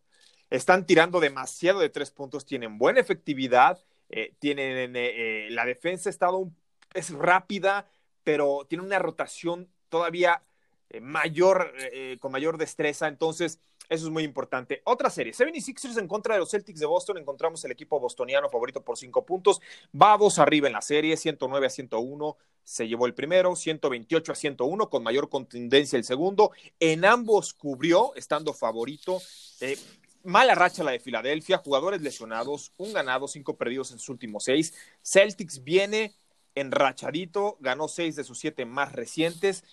Están 0.50 0.86
tirando 0.86 1.20
demasiado 1.20 1.80
de 1.80 1.90
tres 1.90 2.12
puntos, 2.12 2.46
tienen 2.46 2.78
buena 2.78 3.00
efectividad, 3.00 3.84
eh, 4.10 4.36
tienen 4.40 4.96
eh, 4.96 5.46
eh, 5.46 5.48
la 5.50 5.66
defensa 5.66 6.10
estado 6.10 6.52
es 6.94 7.10
rápida, 7.10 7.88
pero 8.24 8.66
tiene 8.70 8.84
una 8.84 9.00
rotación 9.00 9.70
todavía 9.90 10.44
mayor, 11.02 11.74
con 12.20 12.32
mayor 12.32 12.60
destreza. 12.60 13.08
Entonces, 13.08 13.60
eso 13.90 14.06
es 14.06 14.12
muy 14.12 14.24
importante. 14.24 14.82
Otra 14.86 15.10
serie, 15.10 15.34
76ers 15.34 16.00
en 16.00 16.08
contra 16.08 16.36
de 16.36 16.40
los 16.40 16.52
Celtics 16.52 16.80
de 16.80 16.86
Boston. 16.86 17.18
Encontramos 17.18 17.64
el 17.66 17.72
equipo 17.72 18.00
bostoniano 18.00 18.50
favorito 18.50 18.82
por 18.82 18.98
cinco 18.98 19.26
puntos. 19.26 19.62
Va 20.00 20.18
dos 20.18 20.40
arriba 20.40 20.68
en 20.68 20.74
la 20.74 20.82
serie, 20.82 21.18
109 21.18 21.68
a 21.68 21.70
101. 21.70 22.38
Se 22.64 22.88
llevó 22.88 23.06
el 23.06 23.14
primero, 23.14 23.56
128 23.56 24.32
a 24.32 24.36
101, 24.36 24.90
con 24.90 25.04
mayor 25.04 25.30
contundencia 25.30 25.98
el 25.98 26.06
segundo. 26.06 26.52
En 26.80 27.04
ambos 27.04 27.54
cubrió, 27.54 28.16
estando 28.16 28.54
favorito. 28.54 29.22
Eh, 29.60 29.78
mala 30.24 30.56
racha 30.56 30.84
la 30.84 30.92
de 30.92 31.00
Filadelfia, 31.00 31.58
jugadores 31.58 32.02
lesionados, 32.02 32.72
un 32.78 32.94
ganado, 32.94 33.28
cinco 33.28 33.58
perdidos 33.58 33.92
en 33.92 34.00
sus 34.00 34.10
últimos 34.10 34.46
seis. 34.46 34.74
Celtics 35.04 35.64
viene 35.64 36.16
enrachadito, 36.56 37.58
ganó 37.60 37.88
seis 37.88 38.16
de 38.16 38.24
sus 38.24 38.40
siete 38.40 38.66
más 38.66 38.94
recientes 38.94 39.64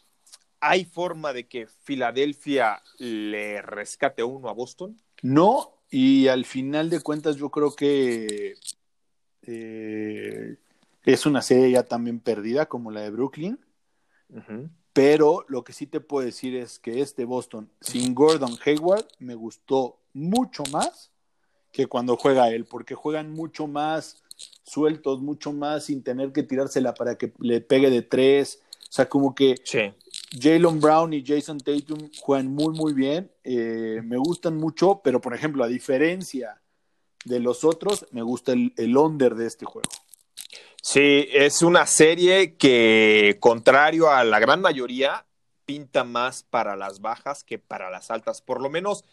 ¿Hay 0.61 0.85
forma 0.85 1.33
de 1.33 1.49
que 1.49 1.67
Filadelfia 1.67 2.83
le 2.99 3.63
rescate 3.63 4.23
uno 4.23 4.49
a 4.49 4.53
Boston? 4.53 5.01
No, 5.23 5.81
y 5.91 6.29
al 6.29 6.45
final 6.45 6.91
de 6.91 7.01
cuentas 7.01 7.37
yo 7.37 7.51
creo 7.51 7.75
que 7.75 8.55
eh, 9.43 10.57
es 11.05 11.27
una 11.27 11.43
serie 11.43 11.71
ya 11.71 11.83
también 11.83 12.21
perdida 12.21 12.67
como 12.67 12.91
la 12.91 13.03
de 13.03 13.11
Brooklyn. 13.11 13.59
Pero 14.93 15.45
lo 15.49 15.65
que 15.65 15.73
sí 15.73 15.87
te 15.87 16.01
puedo 16.01 16.25
decir 16.25 16.55
es 16.55 16.79
que 16.79 17.01
este 17.01 17.25
Boston 17.25 17.71
sin 17.81 18.15
Gordon 18.15 18.57
Hayward 18.65 19.07
me 19.19 19.35
gustó 19.35 19.99
mucho 20.13 20.63
más 20.71 21.11
que 21.73 21.87
cuando 21.87 22.17
juega 22.17 22.51
él, 22.51 22.65
porque 22.65 22.95
juegan 22.95 23.33
mucho 23.33 23.67
más 23.67 24.23
sueltos, 24.63 25.21
mucho 25.21 25.53
más 25.53 25.85
sin 25.85 26.03
tener 26.03 26.33
que 26.33 26.43
tirársela 26.43 26.95
para 26.95 27.17
que 27.17 27.33
le 27.39 27.61
pegue 27.61 27.91
de 27.91 28.03
tres. 28.03 28.61
O 28.89 28.93
sea, 28.93 29.09
como 29.09 29.35
que 29.35 29.57
sí. 29.65 29.93
Jalen 30.31 30.81
Brown 30.81 31.13
y 31.13 31.25
Jason 31.25 31.59
Tatum 31.59 32.11
juegan 32.21 32.49
muy, 32.49 32.73
muy 32.75 32.93
bien. 32.93 33.31
Eh, 33.43 34.01
me 34.05 34.17
gustan 34.17 34.57
mucho, 34.57 35.01
pero 35.03 35.21
por 35.21 35.35
ejemplo, 35.35 35.65
a 35.65 35.69
diferencia 35.69 36.61
de 37.25 37.41
los 37.41 37.65
otros, 37.65 38.07
me 38.13 38.23
gusta 38.23 38.53
el, 38.53 38.73
el 38.77 38.97
under 38.97 39.35
de 39.35 39.47
este 39.47 39.67
juego. 39.67 39.89
Sí, 40.83 41.29
es 41.33 41.63
una 41.63 41.87
serie 41.87 42.57
que, 42.57 43.37
contrario 43.41 44.11
a 44.11 44.25
la 44.25 44.39
gran 44.39 44.61
mayoría, 44.61 45.27
pinta 45.67 46.05
más 46.05 46.43
para 46.43 46.75
las 46.75 47.01
bajas 47.01 47.45
que 47.45 47.59
para 47.59 47.91
las 47.91 48.11
altas. 48.11 48.41
Por 48.41 48.61
lo 48.61 48.71
menos 48.71 49.05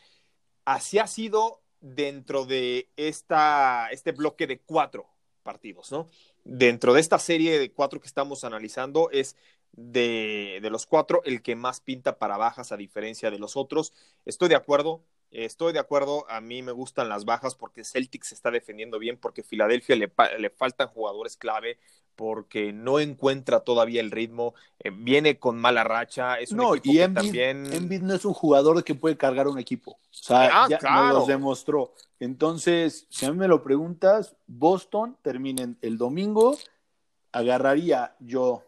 así 0.65 0.97
ha 0.97 1.07
sido 1.07 1.61
dentro 1.81 2.45
de 2.45 2.89
esta, 2.95 3.89
este 3.91 4.11
bloque 4.11 4.47
de 4.47 4.59
cuatro 4.59 5.07
partidos, 5.43 5.91
¿no? 5.91 6.07
Dentro 6.43 6.93
de 6.93 7.01
esta 7.01 7.19
serie 7.19 7.59
de 7.59 7.71
cuatro 7.71 7.99
que 7.99 8.07
estamos 8.07 8.43
analizando 8.43 9.09
es 9.11 9.35
de, 9.73 10.59
de, 10.61 10.69
los 10.69 10.85
cuatro 10.85 11.21
el 11.25 11.41
que 11.41 11.55
más 11.55 11.81
pinta 11.81 12.17
para 12.17 12.37
bajas 12.37 12.71
a 12.71 12.77
diferencia 12.77 13.31
de 13.31 13.39
los 13.39 13.55
otros. 13.55 13.93
Estoy 14.25 14.49
de 14.49 14.55
acuerdo, 14.55 15.03
estoy 15.31 15.73
de 15.73 15.79
acuerdo, 15.79 16.25
a 16.29 16.41
mí 16.41 16.61
me 16.61 16.71
gustan 16.71 17.09
las 17.09 17.25
bajas 17.25 17.55
porque 17.55 17.83
Celtics 17.83 18.29
se 18.29 18.35
está 18.35 18.51
defendiendo 18.51 18.99
bien, 18.99 19.17
porque 19.17 19.43
Filadelfia 19.43 19.95
le, 19.95 20.11
le 20.39 20.49
faltan 20.49 20.87
jugadores 20.87 21.37
clave, 21.37 21.77
porque 22.17 22.73
no 22.73 22.99
encuentra 22.99 23.59
todavía 23.59 24.01
el 24.01 24.11
ritmo, 24.11 24.55
eh, 24.79 24.89
viene 24.91 25.37
con 25.37 25.57
mala 25.57 25.83
racha, 25.83 26.39
es 26.39 26.51
un 26.51 26.57
no, 26.57 26.75
y 26.75 26.99
Embiid, 26.99 28.01
no 28.01 28.15
es 28.15 28.25
un 28.25 28.33
jugador 28.33 28.83
que 28.83 28.95
puede 28.95 29.15
cargar 29.15 29.47
un 29.47 29.59
equipo, 29.59 29.91
o 29.91 29.99
sea, 30.09 30.63
ah, 30.63 30.67
ya 30.67 30.79
nos 30.81 31.13
lo 31.13 31.25
demostró. 31.25 31.93
Entonces, 32.19 33.05
si 33.09 33.27
a 33.27 33.31
mí 33.31 33.37
me 33.37 33.47
lo 33.47 33.63
preguntas, 33.63 34.35
Boston 34.47 35.15
termina 35.21 35.71
el 35.81 35.97
domingo, 35.99 36.57
agarraría 37.31 38.15
yo 38.19 38.63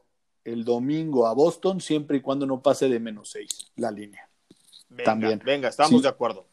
el 0.51 0.63
domingo 0.65 1.27
a 1.27 1.33
Boston, 1.33 1.81
siempre 1.81 2.17
y 2.17 2.21
cuando 2.21 2.45
no 2.45 2.61
pase 2.61 2.89
de 2.89 2.99
menos 2.99 3.31
seis 3.31 3.71
la 3.75 3.91
línea. 3.91 4.27
Venga, 4.89 5.03
También. 5.03 5.41
Venga, 5.43 5.69
estamos 5.69 6.01
de 6.01 6.09
acuerdo. 6.09 6.45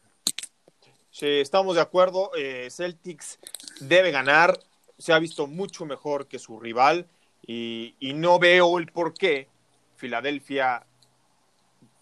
Sí, 1.09 1.25
estamos 1.27 1.75
de 1.75 1.81
acuerdo. 1.81 2.31
Eh, 2.37 2.67
Celtics 2.69 3.39
debe 3.79 4.11
ganar. 4.11 4.59
Se 4.97 5.13
ha 5.13 5.19
visto 5.19 5.47
mucho 5.47 5.85
mejor 5.85 6.27
que 6.27 6.39
su 6.39 6.59
rival 6.59 7.07
y, 7.45 7.95
y 7.99 8.13
no 8.13 8.39
veo 8.39 8.77
el 8.77 8.91
por 8.91 9.13
qué 9.13 9.47
Filadelfia, 9.95 10.85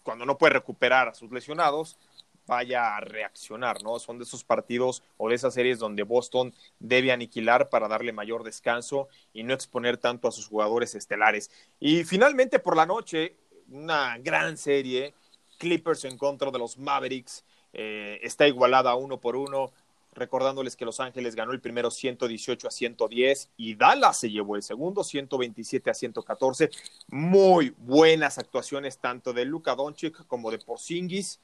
cuando 0.02 0.26
no 0.26 0.36
puede 0.36 0.54
recuperar 0.54 1.08
a 1.08 1.14
sus 1.14 1.32
lesionados, 1.32 1.98
vaya 2.46 2.96
a 2.96 3.00
reaccionar, 3.00 3.82
¿no? 3.82 3.98
Son 3.98 4.18
de 4.18 4.24
esos 4.24 4.44
partidos 4.44 5.02
o 5.16 5.28
de 5.28 5.34
esas 5.34 5.54
series 5.54 5.78
donde 5.78 6.02
Boston 6.02 6.54
debe 6.78 7.12
aniquilar 7.12 7.68
para 7.68 7.88
darle 7.88 8.12
mayor 8.12 8.44
descanso 8.44 9.08
y 9.32 9.42
no 9.42 9.54
exponer 9.54 9.96
tanto 9.96 10.28
a 10.28 10.32
sus 10.32 10.46
jugadores 10.46 10.94
estelares. 10.94 11.50
Y 11.80 12.04
finalmente 12.04 12.58
por 12.58 12.76
la 12.76 12.86
noche, 12.86 13.36
una 13.70 14.18
gran 14.18 14.56
serie, 14.56 15.14
Clippers 15.58 16.04
en 16.04 16.18
contra 16.18 16.50
de 16.50 16.58
los 16.58 16.78
Mavericks, 16.78 17.44
eh, 17.72 18.20
está 18.22 18.46
igualada 18.46 18.94
uno 18.94 19.20
por 19.20 19.36
uno, 19.36 19.72
recordándoles 20.16 20.76
que 20.76 20.84
Los 20.84 20.98
Ángeles 20.98 21.34
ganó 21.34 21.52
el 21.52 21.60
primero 21.60 21.90
118 21.90 22.68
a 22.68 22.70
110 22.70 23.50
y 23.56 23.74
Dallas 23.74 24.18
se 24.18 24.30
llevó 24.30 24.56
el 24.56 24.62
segundo 24.62 25.04
127 25.04 25.90
a 25.90 25.94
114. 25.94 26.70
Muy 27.08 27.74
buenas 27.78 28.38
actuaciones 28.38 28.98
tanto 28.98 29.32
de 29.32 29.44
Luka 29.44 29.74
Doncic 29.74 30.26
como 30.26 30.50
de 30.50 30.58
Porzingis. 30.58 31.40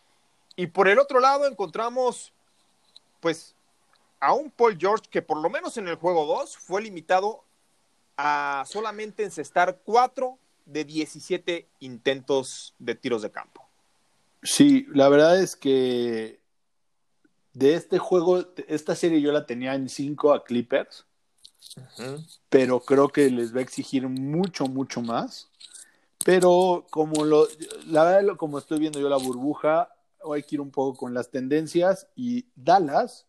Y 0.56 0.66
por 0.66 0.88
el 0.88 0.98
otro 0.98 1.20
lado 1.20 1.46
encontramos, 1.46 2.32
pues, 3.20 3.54
a 4.20 4.34
un 4.34 4.50
Paul 4.50 4.76
George 4.78 5.06
que 5.10 5.22
por 5.22 5.38
lo 5.38 5.50
menos 5.50 5.76
en 5.76 5.88
el 5.88 5.96
juego 5.96 6.26
2 6.26 6.56
fue 6.56 6.82
limitado 6.82 7.44
a 8.16 8.64
solamente 8.66 9.24
encestar 9.24 9.80
4 9.84 10.38
de 10.66 10.84
17 10.84 11.66
intentos 11.80 12.74
de 12.78 12.94
tiros 12.94 13.22
de 13.22 13.30
campo. 13.30 13.66
Sí, 14.42 14.86
la 14.92 15.08
verdad 15.08 15.40
es 15.40 15.56
que 15.56 16.40
de 17.52 17.74
este 17.74 17.98
juego, 17.98 18.44
esta 18.68 18.94
serie 18.94 19.20
yo 19.20 19.32
la 19.32 19.46
tenía 19.46 19.74
en 19.74 19.88
5 19.88 20.32
a 20.32 20.44
Clippers, 20.44 21.06
pero 22.48 22.80
creo 22.80 23.08
que 23.08 23.30
les 23.30 23.54
va 23.54 23.58
a 23.58 23.62
exigir 23.62 24.08
mucho, 24.08 24.66
mucho 24.66 25.00
más. 25.00 25.48
Pero 26.24 26.86
como 26.90 27.24
lo, 27.24 27.48
la 27.86 28.04
verdad, 28.04 28.36
como 28.36 28.58
estoy 28.58 28.78
viendo 28.78 29.00
yo 29.00 29.08
la 29.08 29.16
burbuja, 29.16 29.91
hay 30.30 30.42
que 30.42 30.56
ir 30.56 30.60
un 30.60 30.70
poco 30.70 30.98
con 30.98 31.14
las 31.14 31.30
tendencias 31.30 32.08
y 32.14 32.46
Dallas, 32.54 33.26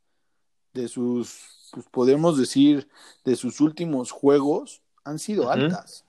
de 0.73 0.87
sus, 0.87 1.69
pues 1.71 1.85
podemos 1.89 2.37
decir, 2.37 2.87
de 3.23 3.35
sus 3.35 3.61
últimos 3.61 4.11
juegos, 4.11 4.81
han 5.03 5.19
sido 5.19 5.49
altas. 5.51 6.05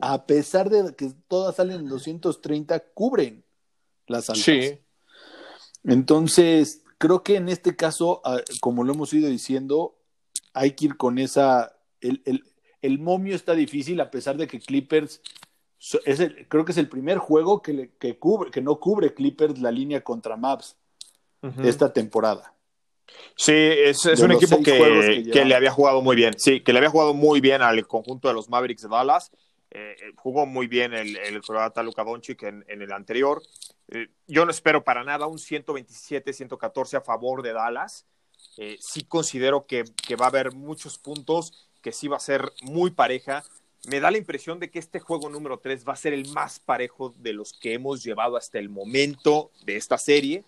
A 0.00 0.26
pesar 0.26 0.70
de 0.70 0.94
que 0.94 1.12
todas 1.28 1.56
salen 1.56 1.80
en 1.80 1.88
230, 1.88 2.80
cubren 2.94 3.44
las 4.06 4.30
altas. 4.30 4.44
Sí. 4.44 4.78
Entonces, 5.84 6.82
creo 6.98 7.22
que 7.22 7.36
en 7.36 7.48
este 7.48 7.76
caso, 7.76 8.20
ah, 8.24 8.40
como 8.60 8.84
lo 8.84 8.92
hemos 8.94 9.12
ido 9.12 9.28
diciendo, 9.28 9.96
hay 10.52 10.72
que 10.72 10.86
ir 10.86 10.96
con 10.96 11.18
esa. 11.18 11.76
El, 12.00 12.22
el, 12.24 12.44
el 12.80 12.98
momio 12.98 13.36
está 13.36 13.54
difícil, 13.54 14.00
a 14.00 14.10
pesar 14.10 14.36
de 14.36 14.46
que 14.46 14.60
Clippers 14.60 15.20
es 16.04 16.20
creo 16.48 16.64
que 16.64 16.72
es 16.72 16.78
el 16.78 16.88
primer 16.88 17.18
juego 17.18 17.60
que, 17.60 17.90
que, 17.98 18.18
cubre, 18.18 18.50
que 18.50 18.60
no 18.60 18.78
cubre 18.78 19.14
Clippers 19.14 19.58
la 19.58 19.70
línea 19.70 20.02
contra 20.02 20.36
Maps 20.36 20.76
de 21.40 21.68
esta 21.68 21.92
temporada. 21.92 22.54
Sí, 23.36 23.52
es, 23.52 24.04
un 24.04 24.32
equipo 24.32 24.62
que, 24.62 25.28
que, 25.32 25.44
le 25.44 25.54
había 25.54 25.72
jugado 25.72 26.00
muy 26.02 26.14
bien. 26.14 26.38
Sí, 26.38 26.60
que 26.60 26.72
le 26.72 26.78
había 26.78 26.90
jugado 26.90 27.14
muy 27.14 27.40
bien 27.40 27.62
al 27.62 27.86
conjunto 27.86 28.28
de 28.28 28.34
los 28.34 28.48
Mavericks 28.48 28.82
de 28.82 28.88
Dallas. 28.88 29.32
Eh, 29.70 29.96
eh, 30.00 30.12
jugó 30.16 30.44
muy 30.44 30.66
bien 30.66 30.92
el, 30.92 31.16
el 31.16 31.40
croata 31.40 31.82
Luka 31.82 32.04
Doncic 32.04 32.42
en, 32.42 32.64
en, 32.68 32.82
el 32.82 32.92
anterior. 32.92 33.42
Eh, 33.88 34.08
yo 34.26 34.44
no 34.44 34.50
espero 34.50 34.84
para 34.84 35.02
nada 35.02 35.26
un 35.26 35.38
127-114 35.38 36.98
a 36.98 37.00
favor 37.00 37.42
de 37.42 37.54
Dallas. 37.54 38.06
sí 38.78 39.04
considero 39.04 39.66
que, 39.66 39.84
que 40.06 40.14
va 40.14 40.26
a 40.26 40.28
haber 40.28 40.52
muchos 40.52 40.98
puntos, 40.98 41.70
que 41.80 41.92
sí 41.92 42.06
va 42.06 42.18
a 42.18 42.20
ser 42.20 42.52
muy 42.62 42.90
pareja 42.90 43.42
me 43.88 44.00
da 44.00 44.10
la 44.10 44.18
impresión 44.18 44.58
de 44.58 44.70
que 44.70 44.78
este 44.78 45.00
juego 45.00 45.28
número 45.28 45.58
3 45.58 45.84
va 45.86 45.92
a 45.92 45.96
ser 45.96 46.12
el 46.12 46.28
más 46.28 46.60
parejo 46.60 47.14
de 47.18 47.32
los 47.32 47.52
que 47.52 47.74
hemos 47.74 48.02
llevado 48.02 48.36
hasta 48.36 48.58
el 48.58 48.68
momento 48.68 49.50
de 49.64 49.76
esta 49.76 49.98
serie. 49.98 50.44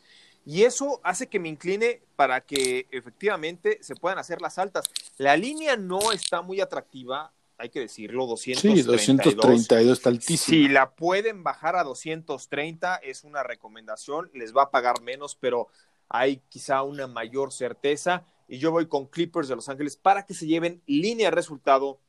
Y 0.47 0.63
eso 0.63 1.01
hace 1.03 1.27
que 1.27 1.41
me 1.41 1.49
incline 1.49 2.03
para 2.17 2.41
que 2.43 2.87
efectivamente 2.91 3.79
se 3.81 3.97
puedan 3.97 4.19
hacer 4.19 4.41
las 4.43 4.59
altas. 4.59 4.85
La 5.17 5.37
línea 5.37 5.77
no 5.77 6.13
está 6.13 6.43
muy 6.43 6.61
atractiva 6.61 7.33
hay 7.57 7.69
que 7.71 7.81
decirlo, 7.81 8.27
232. 8.27 9.01
Sí, 9.01 9.13
232 9.13 9.99
está 9.99 10.09
altísimo. 10.09 10.39
Si 10.39 10.69
la 10.69 10.91
pueden 10.91 11.43
bajar 11.43 11.77
a 11.77 11.85
230 11.85 12.97
es 12.97 13.25
una 13.25 13.43
recomendación, 13.43 14.31
les 14.35 14.55
va 14.55 14.65
a 14.65 14.71
pagar 14.71 15.03
menos, 15.03 15.37
pero 15.39 15.69
hay 16.09 16.43
quizá 16.49 16.83
una 16.83 17.07
mayor 17.07 17.53
certeza. 17.53 18.25
Y 18.49 18.59
yo 18.59 18.73
voy 18.73 18.87
con 18.87 19.07
Clippers 19.07 19.49
de 19.49 19.57
Los 19.57 19.69
Ángeles 19.69 19.97
para 19.97 20.27
que 20.27 20.35
se 20.35 20.47
lleven 20.47 20.83
línea 20.87 21.29
de 21.29 21.37
resultado 21.37 22.01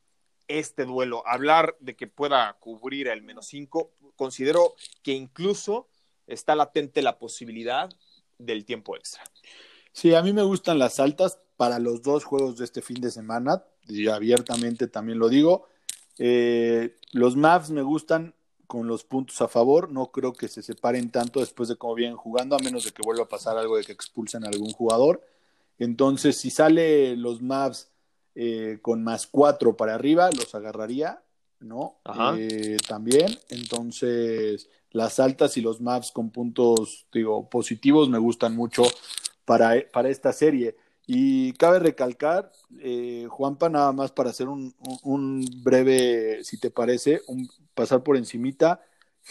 este 0.47 0.85
duelo. 0.85 1.23
Hablar 1.27 1.75
de 1.79 1.95
que 1.95 2.07
pueda 2.07 2.57
cubrir 2.59 3.07
el 3.07 3.21
menos 3.21 3.47
5, 3.47 3.91
considero 4.15 4.75
que 5.03 5.13
incluso 5.13 5.87
está 6.27 6.55
latente 6.55 7.01
la 7.01 7.17
posibilidad 7.19 7.89
del 8.37 8.65
tiempo 8.65 8.95
extra. 8.95 9.23
Sí, 9.91 10.13
a 10.13 10.21
mí 10.21 10.33
me 10.33 10.43
gustan 10.43 10.79
las 10.79 10.99
altas 10.99 11.39
para 11.57 11.79
los 11.79 12.01
dos 12.01 12.25
juegos 12.25 12.57
de 12.57 12.65
este 12.65 12.81
fin 12.81 12.99
de 12.99 13.11
semana, 13.11 13.63
y 13.87 14.07
abiertamente 14.07 14.87
también 14.87 15.19
lo 15.19 15.29
digo. 15.29 15.67
Eh, 16.17 16.95
los 17.11 17.35
Mavs 17.35 17.69
me 17.69 17.81
gustan 17.81 18.33
con 18.67 18.87
los 18.87 19.03
puntos 19.03 19.41
a 19.41 19.47
favor, 19.47 19.91
no 19.91 20.11
creo 20.11 20.33
que 20.33 20.47
se 20.47 20.63
separen 20.63 21.11
tanto 21.11 21.39
después 21.39 21.69
de 21.69 21.75
cómo 21.75 21.95
vienen 21.95 22.17
jugando, 22.17 22.55
a 22.55 22.59
menos 22.59 22.83
de 22.83 22.91
que 22.91 23.03
vuelva 23.03 23.23
a 23.23 23.29
pasar 23.29 23.57
algo 23.57 23.77
de 23.77 23.83
que 23.83 23.91
expulsen 23.91 24.43
a 24.43 24.49
algún 24.49 24.71
jugador. 24.71 25.21
Entonces, 25.77 26.37
si 26.37 26.49
sale 26.49 27.15
los 27.15 27.41
Mavs 27.41 27.89
eh, 28.35 28.79
con 28.81 29.03
más 29.03 29.27
cuatro 29.27 29.77
para 29.77 29.95
arriba, 29.95 30.29
los 30.31 30.53
agarraría, 30.53 31.23
¿no? 31.59 31.99
Eh, 32.37 32.77
también. 32.87 33.27
Entonces, 33.49 34.69
las 34.91 35.19
altas 35.19 35.55
y 35.57 35.61
los 35.61 35.81
Mavs 35.81 36.11
con 36.11 36.31
puntos, 36.31 37.07
digo, 37.13 37.49
positivos 37.49 38.09
me 38.09 38.19
gustan 38.19 38.55
mucho 38.55 38.83
para, 39.45 39.75
para 39.91 40.09
esta 40.09 40.33
serie. 40.33 40.75
Y 41.07 41.53
cabe 41.53 41.79
recalcar, 41.79 42.51
eh, 42.79 43.27
Juanpa, 43.29 43.69
nada 43.69 43.91
más 43.91 44.11
para 44.11 44.31
hacer 44.31 44.47
un, 44.47 45.45
breve, 45.63 46.43
si 46.43 46.59
te 46.59 46.71
parece, 46.71 47.21
un, 47.27 47.47
pasar 47.73 48.03
por 48.03 48.17
encimita, 48.17 48.81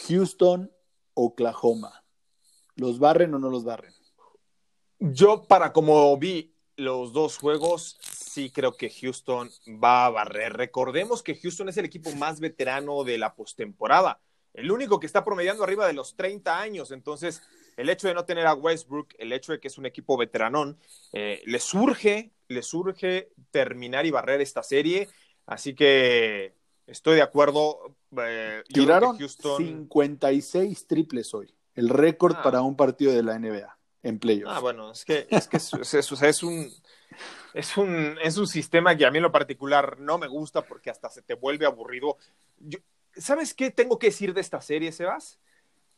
Houston, 0.07 0.71
Oklahoma. 1.15 2.05
¿Los 2.77 2.99
barren 2.99 3.35
o 3.35 3.39
no 3.39 3.51
los 3.51 3.65
barren? 3.65 3.93
Yo, 5.01 5.45
para 5.49 5.73
como 5.73 6.17
vi 6.17 6.55
los 6.77 7.13
dos 7.13 7.39
juegos, 7.39 7.99
sí 8.35 8.51
creo 8.51 8.77
que 8.77 8.91
Houston 8.91 9.49
va 9.83 10.07
a 10.07 10.11
barrer. 10.11 10.53
Recordemos 10.53 11.23
que 11.23 11.37
Houston 11.37 11.69
es 11.69 11.77
el 11.77 11.85
equipo 11.85 12.11
más 12.13 12.41
veterano 12.41 13.05
de 13.05 13.17
la 13.17 13.35
postemporada, 13.35 14.21
el 14.53 14.71
único 14.71 15.01
que 15.01 15.07
está 15.07 15.25
promediando 15.25 15.65
arriba 15.65 15.87
de 15.87 15.93
los 15.93 16.17
30 16.17 16.61
años, 16.61 16.91
entonces 16.91 17.43
el 17.77 17.89
hecho 17.89 18.09
de 18.09 18.15
no 18.15 18.25
tener 18.25 18.47
a 18.47 18.55
Westbrook, 18.55 19.15
el 19.19 19.33
hecho 19.33 19.53
de 19.53 19.61
que 19.61 19.69
es 19.69 19.79
un 19.79 19.87
equipo 19.87 20.17
veteranón, 20.17 20.79
eh, 21.13 21.43
le 21.45 21.59
surge, 21.59 22.33
le 22.49 22.63
surge 22.63 23.31
terminar 23.51 24.07
y 24.07 24.11
barrer 24.11 24.41
esta 24.41 24.63
serie. 24.63 25.09
Así 25.47 25.75
que 25.75 26.55
estoy 26.87 27.17
de 27.17 27.23
acuerdo. 27.23 27.97
Eh, 28.17 28.63
Tiraron 28.69 29.19
56 29.19 30.87
triples 30.87 31.35
hoy, 31.35 31.53
el 31.75 31.89
récord 31.89 32.37
ah. 32.39 32.43
para 32.43 32.63
un 32.63 32.77
partido 32.77 33.13
de 33.13 33.23
la 33.23 33.39
NBA 33.39 33.77
en 34.05 34.19
playoffs. 34.19 34.55
Ah, 34.57 34.61
bueno, 34.61 34.93
es 34.93 35.05
que 35.05 35.27
es, 35.31 35.49
que 35.49 35.57
es, 35.57 36.23
es, 36.23 36.43
un 36.45 36.71
es 37.53 37.77
un, 37.77 38.17
es 38.23 38.37
un 38.37 38.47
sistema 38.47 38.97
que 38.97 39.07
a 39.07 39.11
mí 39.11 39.19
en 39.19 39.23
lo 39.23 39.33
particular 39.33 39.99
no 39.99 40.19
me 40.19 40.27
gusta 40.27 40.63
porque 40.63 40.91
hasta 40.91 41.09
se 41.09 41.23
te 41.23 41.35
vuelve 41.35 41.67
aburrido. 41.67 42.17
¿Sabes 43.17 43.55
qué 43.55 43.71
tengo 43.71 43.99
que 43.99 44.09
decir 44.09 44.35
de 44.35 44.41
esta 44.41 44.61
serie, 44.61 44.93
Sebas? 44.93 45.39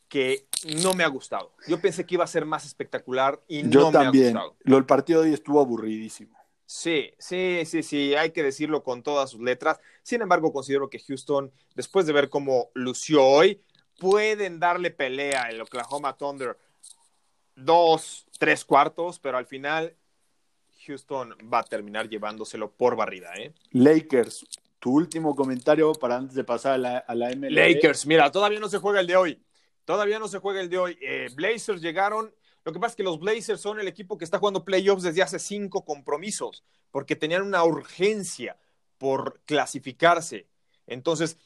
que 0.09 0.47
no 0.83 0.95
me 0.95 1.05
ha 1.05 1.09
gustado. 1.09 1.53
Yo 1.67 1.81
pensé 1.81 2.07
que 2.07 2.15
iba 2.15 2.25
a 2.25 2.29
ser 2.29 2.45
más 2.45 2.65
espectacular 2.65 3.43
y 3.49 3.63
no 3.65 3.91
me 3.91 3.99
ha 3.99 4.11
gustado. 4.11 4.57
Lo, 4.63 4.79
el 4.79 4.87
partido 4.87 5.21
de 5.21 5.29
hoy 5.29 5.35
estuvo 5.35 5.61
aburridísimo. 5.61 6.37
Sí, 6.65 7.13
sí, 7.19 7.63
sí, 7.65 7.83
sí, 7.83 8.15
hay 8.15 8.31
que 8.31 8.43
decirlo 8.43 8.83
con 8.83 9.03
todas 9.03 9.31
sus 9.31 9.41
letras. 9.41 9.81
Sin 10.03 10.23
embargo, 10.23 10.53
considero 10.53 10.91
que 10.91 10.99
Houston, 10.99 11.53
después 11.75 12.07
de 12.07 12.13
ver 12.13 12.29
cómo 12.29 12.71
lució 12.75 13.25
hoy, 13.25 13.63
pueden 13.99 14.59
darle 14.59 14.91
pelea 14.91 15.43
al 15.43 15.61
Oklahoma 15.61 16.17
Thunder 16.17 16.57
dos, 17.55 18.27
tres 18.39 18.65
cuartos, 18.65 19.19
pero 19.19 19.39
al 19.39 19.47
final 19.47 19.97
Houston 20.87 21.35
va 21.53 21.61
a 21.61 21.65
terminar 21.65 22.09
llevándoselo 22.09 22.71
por 22.71 22.97
barrida. 22.97 23.35
¿eh? 23.37 23.53
Lakers, 23.73 24.47
tu 24.79 24.93
último 24.93 25.35
comentario 25.35 25.93
para 25.93 26.17
antes 26.17 26.35
de 26.35 26.45
pasar 26.45 26.73
a 26.73 26.79
la, 26.79 26.99
a 26.99 27.15
la 27.15 27.31
MLB. 27.31 27.51
Lakers, 27.51 28.07
mira, 28.07 28.31
todavía 28.31 28.61
no 28.61 28.69
se 28.69 28.79
juega 28.79 29.01
el 29.01 29.07
de 29.07 29.17
hoy. 29.17 29.43
Todavía 29.85 30.19
no 30.19 30.29
se 30.29 30.39
juega 30.39 30.61
el 30.61 30.69
de 30.69 30.79
hoy. 30.79 30.99
Eh, 31.01 31.29
Blazers 31.35 31.81
llegaron. 31.81 32.35
Lo 32.65 32.73
que 32.73 32.81
pasa 32.81 32.93
es 32.93 32.97
que 32.97 33.05
los 33.05 33.21
Blazers 33.21 33.61
son 33.61 33.79
el 33.79 33.87
equipo 33.87 34.19
que 34.19 34.25
está 34.25 34.39
jugando 34.39 34.65
playoffs 34.65 35.05
desde 35.05 35.23
hace 35.23 35.39
cinco 35.39 35.85
compromisos, 35.85 36.65
porque 36.91 37.15
tenían 37.15 37.43
una 37.43 37.63
urgencia 37.65 38.57
por 38.99 39.41
clasificarse. 39.45 40.49
Entonces, 40.89 41.39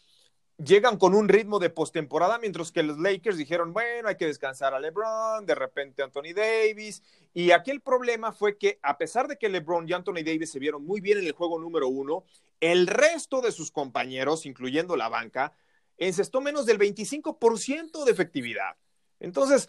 llegan 0.65 0.99
con 0.99 1.15
un 1.15 1.29
ritmo 1.29 1.59
de 1.59 1.71
postemporada, 1.71 2.39
mientras 2.39 2.71
que 2.71 2.83
los 2.83 2.99
Lakers 2.99 3.37
dijeron, 3.37 3.73
bueno, 3.73 4.09
hay 4.09 4.17
que 4.17 4.27
descansar 4.27 4.75
a 4.75 4.81
LeBron, 4.81 5.47
de 5.47 5.55
repente 5.55 6.03
Anthony 6.03 6.35
Davis. 6.35 7.03
Y 7.33 7.51
aquí 7.53 7.71
el 7.71 7.81
problema 7.81 8.33
fue 8.33 8.59
que, 8.59 8.79
a 8.83 8.99
pesar 8.99 9.29
de 9.29 9.39
que 9.39 9.49
LeBron 9.49 9.89
y 9.89 9.93
Anthony 9.93 10.23
Davis 10.25 10.51
se 10.51 10.59
vieron 10.59 10.85
muy 10.85 11.01
bien 11.01 11.19
en 11.19 11.27
el 11.27 11.33
juego 11.33 11.59
número 11.59 11.89
uno, 11.89 12.25
el 12.61 12.87
resto 12.87 13.41
de 13.41 13.53
sus 13.53 13.71
compañeros, 13.71 14.47
incluyendo 14.47 14.97
la 14.97 15.09
banca, 15.09 15.55
encestó 15.97 16.41
menos 16.41 16.67
del 16.67 16.79
25% 16.79 18.05
de 18.05 18.11
efectividad. 18.11 18.77
Entonces, 19.19 19.69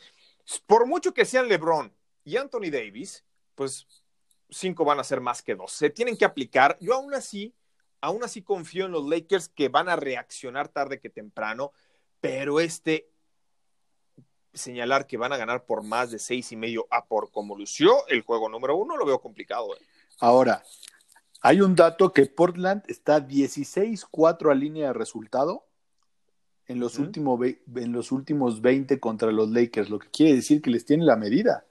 por 0.65 0.85
mucho 0.85 1.13
que 1.13 1.25
sean 1.25 1.47
LeBron 1.47 1.93
y 2.23 2.37
Anthony 2.37 2.69
Davis, 2.71 3.23
pues 3.55 3.87
cinco 4.49 4.83
van 4.83 4.99
a 4.99 5.03
ser 5.03 5.21
más 5.21 5.41
que 5.41 5.55
dos. 5.55 5.71
Se 5.71 5.89
tienen 5.89 6.17
que 6.17 6.25
aplicar. 6.25 6.77
Yo 6.81 6.95
aún 6.95 7.13
así, 7.13 7.53
aún 8.01 8.23
así 8.23 8.41
confío 8.41 8.85
en 8.85 8.91
los 8.91 9.07
Lakers 9.07 9.47
que 9.49 9.69
van 9.69 9.87
a 9.87 9.95
reaccionar 9.95 10.67
tarde 10.67 10.99
que 10.99 11.09
temprano, 11.09 11.71
pero 12.19 12.59
este 12.59 13.09
señalar 14.53 15.07
que 15.07 15.17
van 15.17 15.31
a 15.31 15.37
ganar 15.37 15.65
por 15.65 15.83
más 15.83 16.11
de 16.11 16.19
seis 16.19 16.51
y 16.51 16.57
medio 16.57 16.87
a 16.89 17.05
por 17.05 17.31
como 17.31 17.55
lució 17.55 18.05
el 18.07 18.21
juego 18.21 18.49
número 18.49 18.75
uno, 18.75 18.97
lo 18.97 19.05
veo 19.05 19.21
complicado. 19.21 19.73
¿eh? 19.75 19.79
Ahora, 20.19 20.63
hay 21.41 21.61
un 21.61 21.75
dato 21.75 22.11
que 22.11 22.25
Portland 22.25 22.83
está 22.87 23.25
16-4 23.25 24.51
a 24.51 24.55
línea 24.55 24.87
de 24.87 24.93
resultado 24.93 25.65
en 26.67 26.79
los, 26.79 26.99
últimos, 26.99 27.39
en 27.75 27.91
los 27.91 28.11
últimos 28.11 28.61
20 28.61 28.99
contra 28.99 29.31
los 29.31 29.49
Lakers, 29.49 29.89
lo 29.89 29.99
que 29.99 30.09
quiere 30.09 30.35
decir 30.35 30.61
que 30.61 30.69
les 30.69 30.85
tiene 30.85 31.03
la 31.03 31.17
medida. 31.17 31.65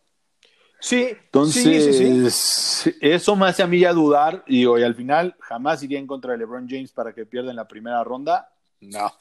Sí, 0.80 1.08
entonces 1.10 2.96
eso 3.00 3.36
me 3.36 3.46
hace 3.46 3.62
a 3.62 3.66
mí 3.66 3.80
ya 3.80 3.92
dudar 3.92 4.42
y 4.46 4.64
hoy 4.64 4.82
al 4.82 4.94
final 4.94 5.36
jamás 5.40 5.82
iría 5.82 5.98
en 5.98 6.06
contra 6.06 6.32
de 6.32 6.38
LeBron 6.38 6.66
James 6.68 6.92
para 6.92 7.12
que 7.12 7.26
pierda 7.26 7.50
en 7.50 7.56
la 7.56 7.68
primera 7.68 8.02
ronda. 8.02 8.52
No, 8.80 9.12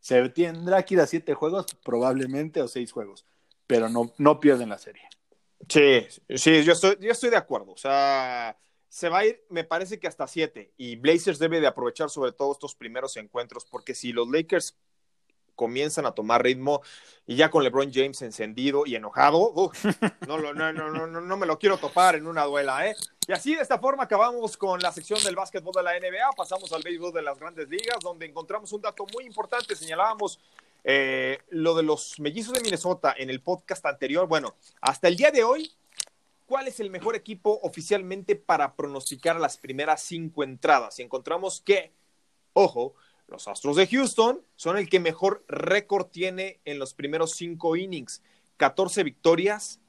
se 0.00 0.28
tendrá 0.30 0.82
que 0.82 0.94
ir 0.94 1.00
a 1.00 1.06
siete 1.06 1.34
juegos 1.34 1.66
probablemente 1.84 2.60
o 2.60 2.68
seis 2.68 2.92
juegos, 2.92 3.24
pero 3.66 3.88
no, 3.88 4.12
no 4.18 4.40
pierden 4.40 4.68
la 4.68 4.78
serie. 4.78 5.02
Sí, 5.68 6.06
sí, 6.36 6.62
yo 6.62 6.72
estoy, 6.72 6.96
yo 7.00 7.10
estoy 7.10 7.30
de 7.30 7.36
acuerdo. 7.36 7.72
O 7.72 7.76
sea, 7.76 8.58
se 8.88 9.08
va 9.08 9.20
a 9.20 9.26
ir, 9.26 9.44
me 9.48 9.64
parece 9.64 9.98
que 9.98 10.06
hasta 10.06 10.26
siete. 10.26 10.72
Y 10.76 10.96
Blazers 10.96 11.38
debe 11.38 11.60
de 11.60 11.66
aprovechar 11.66 12.10
sobre 12.10 12.32
todo 12.32 12.52
estos 12.52 12.74
primeros 12.74 13.16
encuentros, 13.16 13.64
porque 13.64 13.94
si 13.94 14.12
los 14.12 14.28
Lakers 14.28 14.76
comienzan 15.54 16.06
a 16.06 16.12
tomar 16.12 16.42
ritmo 16.42 16.82
y 17.26 17.36
ya 17.36 17.50
con 17.50 17.64
LeBron 17.64 17.92
James 17.92 18.20
encendido 18.22 18.84
y 18.86 18.96
enojado, 18.96 19.52
no, 20.26 20.38
no, 20.38 20.52
no, 20.52 20.72
no, 20.72 21.06
no, 21.06 21.36
me 21.36 21.46
lo 21.46 21.58
quiero 21.58 21.78
topar 21.78 22.16
en 22.16 22.26
una 22.26 22.44
duela, 22.44 22.86
¿eh? 22.86 22.94
Y 23.26 23.32
así 23.32 23.54
de 23.54 23.62
esta 23.62 23.78
forma 23.78 24.02
acabamos 24.02 24.56
con 24.56 24.80
la 24.80 24.92
sección 24.92 25.22
del 25.22 25.34
básquetbol 25.34 25.72
de 25.74 25.82
la 25.82 25.98
NBA, 25.98 26.32
pasamos 26.36 26.70
al 26.72 26.82
béisbol 26.82 27.12
de 27.12 27.22
las 27.22 27.38
grandes 27.38 27.68
ligas, 27.68 27.98
donde 28.02 28.26
encontramos 28.26 28.72
un 28.72 28.82
dato 28.82 29.06
muy 29.14 29.24
importante, 29.24 29.74
señalábamos 29.74 30.38
eh, 30.86 31.38
lo 31.48 31.74
de 31.74 31.82
los 31.82 32.20
mellizos 32.20 32.52
de 32.52 32.60
Minnesota 32.60 33.14
en 33.16 33.30
el 33.30 33.40
podcast 33.40 33.86
anterior, 33.86 34.28
bueno, 34.28 34.54
hasta 34.82 35.08
el 35.08 35.16
día 35.16 35.30
de 35.30 35.42
hoy, 35.42 35.72
¿cuál 36.46 36.68
es 36.68 36.78
el 36.80 36.90
mejor 36.90 37.16
equipo 37.16 37.58
oficialmente 37.62 38.36
para 38.36 38.74
pronosticar 38.76 39.40
las 39.40 39.56
primeras 39.56 40.02
cinco 40.02 40.44
entradas? 40.44 40.98
Y 40.98 41.02
encontramos 41.02 41.62
que, 41.62 41.92
ojo, 42.52 42.94
los 43.26 43.48
Astros 43.48 43.76
de 43.76 43.86
Houston 43.86 44.42
son 44.56 44.76
el 44.76 44.88
que 44.88 45.00
mejor 45.00 45.44
récord 45.48 46.06
tiene 46.06 46.60
en 46.64 46.78
los 46.78 46.94
primeros 46.94 47.32
cinco 47.32 47.76
innings. 47.76 48.22
14 48.56 49.02
victorias, 49.02 49.80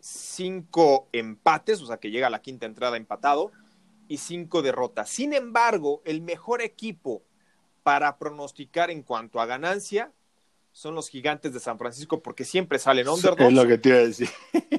5 0.00 1.08
empates, 1.12 1.80
o 1.80 1.86
sea 1.86 1.98
que 1.98 2.10
llega 2.10 2.26
a 2.26 2.30
la 2.30 2.42
quinta 2.42 2.66
entrada 2.66 2.96
empatado, 2.96 3.50
y 4.08 4.18
5 4.18 4.62
derrotas. 4.62 5.08
Sin 5.08 5.32
embargo, 5.32 6.02
el 6.04 6.20
mejor 6.20 6.62
equipo 6.62 7.22
para 7.82 8.18
pronosticar 8.18 8.90
en 8.90 9.02
cuanto 9.02 9.40
a 9.40 9.46
ganancia 9.46 10.12
son 10.72 10.94
los 10.94 11.08
gigantes 11.08 11.52
de 11.52 11.60
San 11.60 11.78
Francisco 11.78 12.22
porque 12.22 12.44
siempre 12.44 12.78
salen 12.78 13.08
underdogs. 13.08 13.42
Es 13.42 13.52
lo 13.52 13.66
que 13.66 13.78
te 13.78 13.88
iba 13.88 13.98
a 13.98 14.02
decir. 14.02 14.28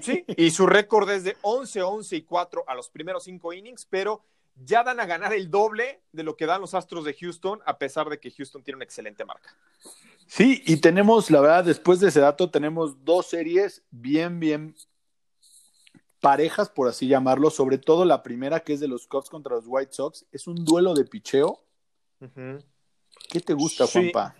Sí, 0.01 0.25
y 0.37 0.51
su 0.51 0.65
récord 0.65 1.09
es 1.09 1.23
de 1.23 1.37
11, 1.41 1.81
11 1.81 2.15
y 2.15 2.21
4 2.23 2.63
a 2.67 2.75
los 2.75 2.89
primeros 2.89 3.23
cinco 3.25 3.53
innings, 3.53 3.85
pero 3.89 4.23
ya 4.55 4.83
dan 4.83 4.99
a 4.99 5.05
ganar 5.05 5.33
el 5.33 5.49
doble 5.49 6.01
de 6.11 6.23
lo 6.23 6.35
que 6.35 6.45
dan 6.45 6.61
los 6.61 6.73
Astros 6.73 7.05
de 7.05 7.13
Houston, 7.13 7.59
a 7.65 7.77
pesar 7.77 8.09
de 8.09 8.19
que 8.19 8.31
Houston 8.31 8.63
tiene 8.63 8.77
una 8.77 8.85
excelente 8.85 9.25
marca. 9.25 9.55
Sí, 10.27 10.63
y 10.65 10.77
tenemos, 10.77 11.29
la 11.29 11.41
verdad, 11.41 11.65
después 11.65 11.99
de 11.99 12.09
ese 12.09 12.19
dato, 12.19 12.49
tenemos 12.49 13.03
dos 13.03 13.27
series 13.27 13.83
bien, 13.91 14.39
bien 14.39 14.75
parejas, 16.19 16.69
por 16.69 16.87
así 16.87 17.07
llamarlo, 17.07 17.49
sobre 17.49 17.77
todo 17.77 18.05
la 18.05 18.23
primera, 18.23 18.61
que 18.61 18.73
es 18.73 18.79
de 18.79 18.87
los 18.87 19.07
Cubs 19.07 19.29
contra 19.29 19.55
los 19.55 19.65
White 19.67 19.93
Sox, 19.93 20.25
es 20.31 20.47
un 20.47 20.63
duelo 20.63 20.93
de 20.93 21.05
picheo 21.05 21.63
¿Qué 23.29 23.39
te 23.39 23.53
gusta, 23.53 23.87
Juanpa? 23.87 24.35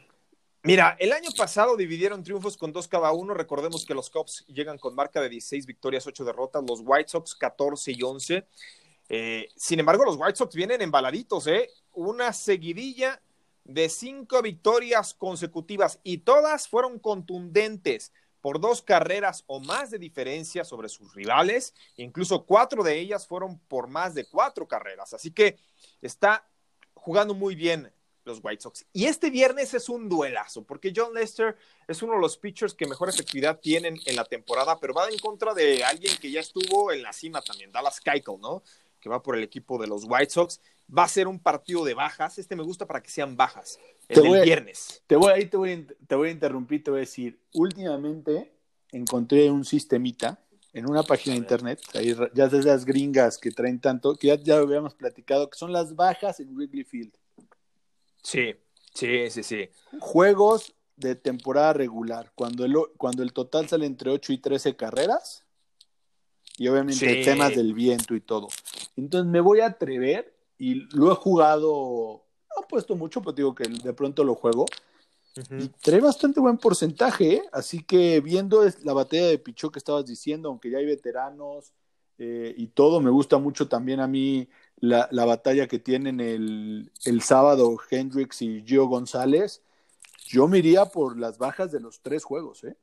Mira, 0.63 0.95
el 0.99 1.11
año 1.11 1.31
pasado 1.35 1.75
dividieron 1.75 2.23
triunfos 2.23 2.55
con 2.55 2.71
dos 2.71 2.87
cada 2.87 3.11
uno. 3.11 3.33
Recordemos 3.33 3.83
que 3.83 3.95
los 3.95 4.11
Cubs 4.11 4.45
llegan 4.47 4.77
con 4.77 4.93
marca 4.93 5.19
de 5.19 5.29
16 5.29 5.65
victorias, 5.65 6.05
8 6.05 6.23
derrotas, 6.23 6.63
los 6.67 6.81
White 6.83 7.09
Sox 7.09 7.33
14 7.33 7.91
y 7.93 8.03
11. 8.03 8.47
Eh, 9.13 9.49
sin 9.57 9.77
embargo, 9.77 10.05
los 10.05 10.15
White 10.15 10.37
Sox 10.37 10.55
vienen 10.55 10.81
embaladitos, 10.81 11.45
¿eh? 11.47 11.69
Una 11.91 12.31
seguidilla 12.31 13.21
de 13.65 13.89
cinco 13.89 14.41
victorias 14.41 15.13
consecutivas 15.13 15.99
y 16.01 16.19
todas 16.19 16.69
fueron 16.69 16.97
contundentes 16.97 18.13
por 18.39 18.61
dos 18.61 18.81
carreras 18.81 19.43
o 19.47 19.59
más 19.59 19.91
de 19.91 19.99
diferencia 19.99 20.63
sobre 20.63 20.87
sus 20.87 21.13
rivales, 21.13 21.73
incluso 21.97 22.45
cuatro 22.45 22.83
de 22.83 22.99
ellas 22.99 23.27
fueron 23.27 23.59
por 23.67 23.89
más 23.89 24.15
de 24.15 24.23
cuatro 24.23 24.65
carreras, 24.65 25.13
así 25.13 25.29
que 25.31 25.59
está 26.01 26.47
jugando 26.93 27.33
muy 27.33 27.53
bien 27.53 27.91
los 28.23 28.39
White 28.41 28.61
Sox. 28.61 28.85
Y 28.93 29.07
este 29.07 29.29
viernes 29.29 29.73
es 29.73 29.89
un 29.89 30.07
duelazo, 30.07 30.63
porque 30.63 30.93
John 30.95 31.13
Lester 31.13 31.57
es 31.85 32.01
uno 32.01 32.13
de 32.13 32.21
los 32.21 32.37
pitchers 32.37 32.73
que 32.73 32.87
mejor 32.87 33.09
efectividad 33.09 33.59
tienen 33.59 33.99
en 34.05 34.15
la 34.15 34.23
temporada, 34.23 34.79
pero 34.79 34.93
va 34.93 35.09
en 35.09 35.19
contra 35.19 35.53
de 35.53 35.83
alguien 35.83 36.15
que 36.17 36.31
ya 36.31 36.39
estuvo 36.39 36.93
en 36.93 37.03
la 37.03 37.11
cima 37.11 37.41
también, 37.41 37.73
Dallas 37.73 37.99
Keuchel, 37.99 38.39
¿no? 38.39 38.63
Que 39.01 39.09
va 39.09 39.21
por 39.21 39.35
el 39.35 39.43
equipo 39.43 39.77
de 39.77 39.87
los 39.87 40.05
White 40.07 40.29
Sox. 40.29 40.61
Va 40.97 41.03
a 41.03 41.07
ser 41.09 41.27
un 41.27 41.39
partido 41.39 41.83
de 41.83 41.93
bajas. 41.93 42.37
Este 42.37 42.55
me 42.55 42.63
gusta 42.63 42.85
para 42.85 43.03
que 43.03 43.09
sean 43.09 43.35
bajas. 43.35 43.79
El 44.07 44.41
viernes. 44.43 45.03
Te 45.07 45.15
voy, 45.15 45.31
ahí 45.33 45.45
te 45.45 45.57
voy, 45.57 45.87
te 46.07 46.15
voy 46.15 46.29
a 46.29 46.31
interrumpir, 46.31 46.83
te 46.83 46.91
voy 46.91 46.99
a 46.99 47.01
decir. 47.01 47.39
Últimamente 47.53 48.53
encontré 48.91 49.49
un 49.49 49.65
sistemita 49.65 50.39
en 50.73 50.89
una 50.89 51.03
página 51.03 51.33
de 51.33 51.39
internet, 51.39 51.81
ahí 51.93 52.15
ya 52.33 52.47
de 52.47 52.63
las 52.63 52.85
gringas 52.85 53.37
que 53.37 53.51
traen 53.51 53.79
tanto, 53.79 54.15
que 54.15 54.27
ya, 54.27 54.35
ya 54.35 54.57
habíamos 54.57 54.95
platicado, 54.95 55.49
que 55.49 55.57
son 55.57 55.73
las 55.73 55.95
bajas 55.95 56.39
en 56.39 56.55
Wrigley 56.55 56.83
Field. 56.83 57.13
Sí, 58.23 58.55
sí, 58.93 59.29
sí, 59.29 59.43
sí. 59.43 59.69
Juegos 59.99 60.73
de 60.95 61.15
temporada 61.15 61.73
regular, 61.73 62.31
cuando 62.35 62.63
el, 62.63 62.75
cuando 62.97 63.23
el 63.23 63.33
total 63.33 63.67
sale 63.67 63.85
entre 63.85 64.11
8 64.11 64.33
y 64.33 64.37
13 64.37 64.75
carreras, 64.75 65.43
y 66.57 66.67
obviamente 66.67 67.23
temas 67.23 67.55
del 67.55 67.73
viento 67.73 68.15
y 68.15 68.21
todo. 68.21 68.47
Entonces 68.95 69.29
me 69.29 69.39
voy 69.39 69.61
a 69.61 69.67
atrever, 69.67 70.33
y 70.57 70.87
lo 70.95 71.11
he 71.11 71.15
jugado, 71.15 72.23
no 72.49 72.63
he 72.63 72.67
puesto 72.67 72.95
mucho, 72.95 73.21
pero 73.21 73.33
digo 73.33 73.55
que 73.55 73.67
de 73.67 73.93
pronto 73.93 74.23
lo 74.23 74.35
juego, 74.35 74.65
y 75.57 75.69
trae 75.81 76.01
bastante 76.01 76.41
buen 76.41 76.57
porcentaje, 76.57 77.35
¿eh? 77.35 77.43
así 77.53 77.83
que 77.83 78.19
viendo 78.19 78.65
la 78.83 78.93
batalla 78.93 79.27
de 79.27 79.37
Pichó 79.37 79.71
que 79.71 79.79
estabas 79.79 80.05
diciendo, 80.05 80.49
aunque 80.49 80.69
ya 80.69 80.79
hay 80.79 80.85
veteranos 80.85 81.71
eh, 82.17 82.53
y 82.57 82.67
todo, 82.67 82.99
me 82.99 83.09
gusta 83.09 83.37
mucho 83.37 83.69
también 83.69 84.01
a 84.01 84.07
mí 84.07 84.49
la, 84.81 85.07
batalla 85.25 85.67
que 85.67 85.79
tienen 85.79 86.19
el, 86.19 86.91
el, 87.05 87.21
sábado 87.21 87.77
Hendrix 87.89 88.41
y 88.41 88.61
Gio 88.65 88.87
González. 88.87 89.63
Yo 90.27 90.47
me 90.47 90.59
iría 90.59 90.85
por 90.85 91.17
las 91.17 91.37
bajas 91.37 91.71
de 91.71 91.79
los 91.79 92.01
tres 92.01 92.25
juegos, 92.25 92.65
¿eh? 92.65 92.75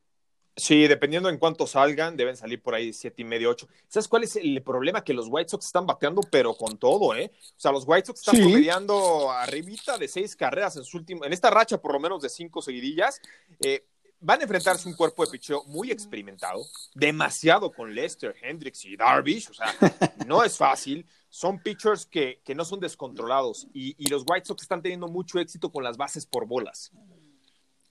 Sí, 0.58 0.88
dependiendo 0.88 1.28
en 1.28 1.38
cuánto 1.38 1.68
salgan, 1.68 2.16
deben 2.16 2.36
salir 2.36 2.60
por 2.60 2.74
ahí 2.74 2.92
siete 2.92 3.22
y 3.22 3.24
medio, 3.24 3.50
ocho. 3.50 3.68
¿Sabes 3.86 4.08
cuál 4.08 4.24
es 4.24 4.34
el 4.34 4.60
problema? 4.62 5.04
Que 5.04 5.14
los 5.14 5.28
White 5.30 5.50
Sox 5.50 5.66
están 5.66 5.86
bateando, 5.86 6.20
pero 6.32 6.52
con 6.54 6.76
todo, 6.78 7.14
¿eh? 7.14 7.30
O 7.32 7.60
sea, 7.60 7.70
los 7.70 7.84
White 7.86 8.06
Sox 8.06 8.20
están 8.20 8.34
sí. 8.34 8.42
promediando 8.42 9.30
arribita 9.30 9.96
de 9.96 10.08
seis 10.08 10.34
carreras 10.34 10.76
en 10.76 10.82
su 10.82 10.96
último, 10.96 11.24
en 11.24 11.32
esta 11.32 11.48
racha 11.48 11.80
por 11.80 11.92
lo 11.92 12.00
menos 12.00 12.20
de 12.22 12.28
cinco 12.28 12.60
seguidillas. 12.60 13.20
Eh, 13.60 13.86
van 14.20 14.40
a 14.40 14.42
enfrentarse 14.42 14.88
un 14.88 14.96
cuerpo 14.96 15.24
de 15.24 15.30
picheo 15.30 15.62
muy 15.66 15.92
experimentado, 15.92 16.60
demasiado 16.92 17.70
con 17.70 17.94
Lester, 17.94 18.34
Hendricks 18.42 18.84
y 18.84 18.96
Darvish, 18.96 19.50
o 19.50 19.54
sea, 19.54 19.72
no 20.26 20.42
es 20.42 20.56
fácil. 20.56 21.06
Son 21.28 21.62
pitchers 21.62 22.04
que, 22.04 22.40
que 22.44 22.56
no 22.56 22.64
son 22.64 22.80
descontrolados 22.80 23.68
y, 23.72 23.94
y 23.96 24.08
los 24.08 24.24
White 24.26 24.46
Sox 24.46 24.62
están 24.62 24.82
teniendo 24.82 25.06
mucho 25.06 25.38
éxito 25.38 25.70
con 25.70 25.84
las 25.84 25.96
bases 25.96 26.26
por 26.26 26.46
bolas. 26.46 26.90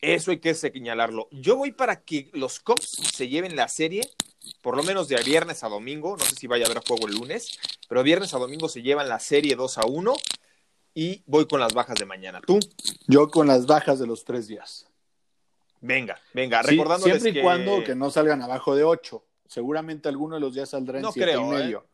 Eso 0.01 0.31
hay 0.31 0.39
que 0.39 0.53
señalarlo. 0.53 1.27
Yo 1.31 1.55
voy 1.55 1.71
para 1.71 2.01
que 2.03 2.29
los 2.33 2.59
Cubs 2.59 2.89
se 3.13 3.27
lleven 3.27 3.55
la 3.55 3.67
serie, 3.67 4.01
por 4.61 4.77
lo 4.77 4.83
menos 4.83 5.07
de 5.07 5.21
viernes 5.23 5.63
a 5.63 5.69
domingo. 5.69 6.15
No 6.17 6.23
sé 6.23 6.35
si 6.35 6.47
vaya 6.47 6.65
a 6.65 6.69
haber 6.69 6.83
juego 6.87 7.07
el 7.07 7.15
lunes, 7.15 7.57
pero 7.89 8.03
viernes 8.03 8.33
a 8.33 8.37
domingo 8.37 8.69
se 8.69 8.81
llevan 8.81 9.09
la 9.09 9.19
serie 9.19 9.55
2 9.55 9.77
a 9.79 9.85
1 9.85 10.13
y 10.93 11.23
voy 11.25 11.47
con 11.47 11.59
las 11.59 11.73
bajas 11.73 11.97
de 11.97 12.05
mañana. 12.05 12.41
¿Tú? 12.45 12.59
Yo 13.07 13.29
con 13.29 13.47
las 13.47 13.65
bajas 13.65 13.99
de 13.99 14.07
los 14.07 14.23
tres 14.23 14.47
días. 14.47 14.87
Venga, 15.81 16.19
venga, 16.33 16.61
recordando 16.61 17.05
siempre 17.05 17.29
y 17.29 17.41
cuando 17.41 17.83
que 17.83 17.95
no 17.95 18.09
salgan 18.09 18.41
abajo 18.41 18.75
de 18.75 18.83
8. 18.83 19.23
Seguramente 19.47 20.09
alguno 20.09 20.35
de 20.35 20.41
los 20.41 20.53
días 20.53 20.69
saldrá 20.69 20.97
en 20.97 21.03
no 21.03 21.13
creo, 21.13 21.41
y 21.41 21.43
¿eh? 21.43 21.59
medio. 21.59 21.87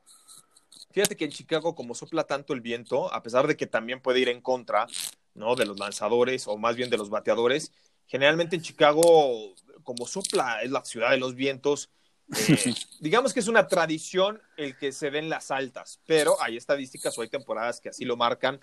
Fíjate 0.91 1.15
que 1.15 1.25
en 1.25 1.31
Chicago, 1.31 1.75
como 1.75 1.95
sopla 1.95 2.23
tanto 2.25 2.53
el 2.53 2.61
viento, 2.61 3.13
a 3.13 3.23
pesar 3.23 3.47
de 3.47 3.57
que 3.57 3.67
también 3.67 3.99
puede 3.99 4.19
ir 4.19 4.29
en 4.29 4.41
contra, 4.41 4.87
¿no? 5.33 5.55
De 5.55 5.65
los 5.65 5.79
lanzadores 5.79 6.47
o 6.47 6.57
más 6.57 6.75
bien 6.75 6.89
de 6.89 6.97
los 6.97 7.09
bateadores, 7.09 7.71
Generalmente 8.07 8.55
en 8.55 8.61
Chicago, 8.61 9.55
como 9.83 10.07
sopla, 10.07 10.61
es 10.61 10.71
la 10.71 10.83
ciudad 10.85 11.11
de 11.11 11.17
los 11.17 11.35
vientos, 11.35 11.89
eh, 12.35 12.73
digamos 12.99 13.33
que 13.33 13.39
es 13.39 13.47
una 13.47 13.67
tradición 13.67 14.41
el 14.57 14.77
que 14.77 14.91
se 14.91 15.11
den 15.11 15.29
las 15.29 15.51
altas, 15.51 15.99
pero 16.05 16.41
hay 16.41 16.57
estadísticas 16.57 17.17
o 17.17 17.21
hay 17.21 17.29
temporadas 17.29 17.79
que 17.79 17.89
así 17.89 18.05
lo 18.05 18.17
marcan 18.17 18.59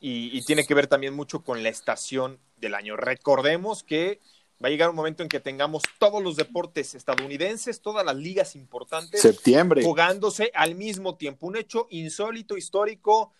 y, 0.00 0.36
y, 0.36 0.42
tiene 0.42 0.66
que 0.66 0.74
ver 0.74 0.88
también 0.88 1.14
mucho 1.14 1.42
con 1.42 1.62
la 1.62 1.68
estación 1.68 2.38
del 2.56 2.74
año. 2.74 2.96
Recordemos 2.96 3.82
que 3.82 4.20
va 4.62 4.68
a 4.68 4.70
llegar 4.70 4.90
un 4.90 4.96
momento 4.96 5.22
en 5.22 5.28
que 5.28 5.40
tengamos 5.40 5.82
todos 5.98 6.22
los 6.22 6.36
deportes 6.36 6.94
estadounidenses, 6.94 7.80
todas 7.80 8.04
las 8.04 8.16
ligas 8.16 8.54
importantes, 8.54 9.20
septiembre, 9.20 9.82
jugándose 9.82 10.50
al 10.54 10.74
mismo 10.74 11.16
tiempo. 11.16 11.46
Un 11.46 11.56
hecho 11.56 11.86
insólito, 11.90 12.56
histórico, 12.56 13.32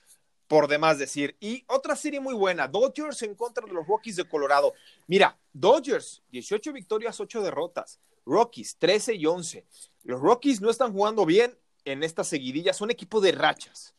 por 0.53 0.69
demás 0.69 0.99
decir. 0.99 1.35
Y 1.41 1.65
otra 1.67 1.97
serie 1.97 2.21
muy 2.21 2.35
buena, 2.35 2.69
Dodgers 2.69 3.23
en 3.23 3.35
contra 3.35 3.67
de 3.67 3.73
los 3.73 3.87
Rockies 3.87 4.17
de 4.17 4.29
Colorado. 4.29 4.75
Mira, 5.07 5.39
Dodgers, 5.51 6.23
18 6.31 6.75
victorias, 6.75 7.19
8 7.19 7.41
derrotas. 7.41 7.99
Rockies, 8.27 8.77
13 8.77 9.15
y 9.15 9.25
11. 9.25 9.65
Los 10.03 10.21
Rockies 10.21 10.61
no 10.61 10.69
están 10.69 10.93
jugando 10.93 11.25
bien 11.25 11.57
en 11.87 12.03
esta 12.03 12.23
seguidilla, 12.23 12.75
son 12.75 12.91
equipo 12.91 13.23
de 13.23 13.33
rachas. 13.33 13.95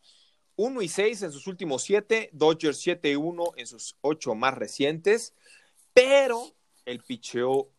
1 0.56 0.84
y 0.84 0.90
6 0.90 1.24
en 1.24 1.32
sus 1.32 1.48
últimos 1.48 1.82
7, 1.82 2.30
Dodgers 2.34 2.78
7 2.78 3.10
y 3.10 3.16
1 3.16 3.54
en 3.58 3.66
sus 3.66 3.96
8 4.02 4.36
más 4.36 4.54
recientes, 4.54 5.34
pero 5.92 6.54
el 6.86 7.00
picheo 7.00 7.72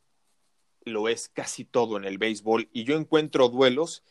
lo 0.80 1.08
es 1.08 1.28
casi 1.28 1.64
todo 1.64 1.96
en 1.96 2.06
el 2.06 2.18
béisbol 2.18 2.68
y 2.72 2.82
yo 2.82 2.96
encuentro 2.96 3.48
duelos 3.50 4.02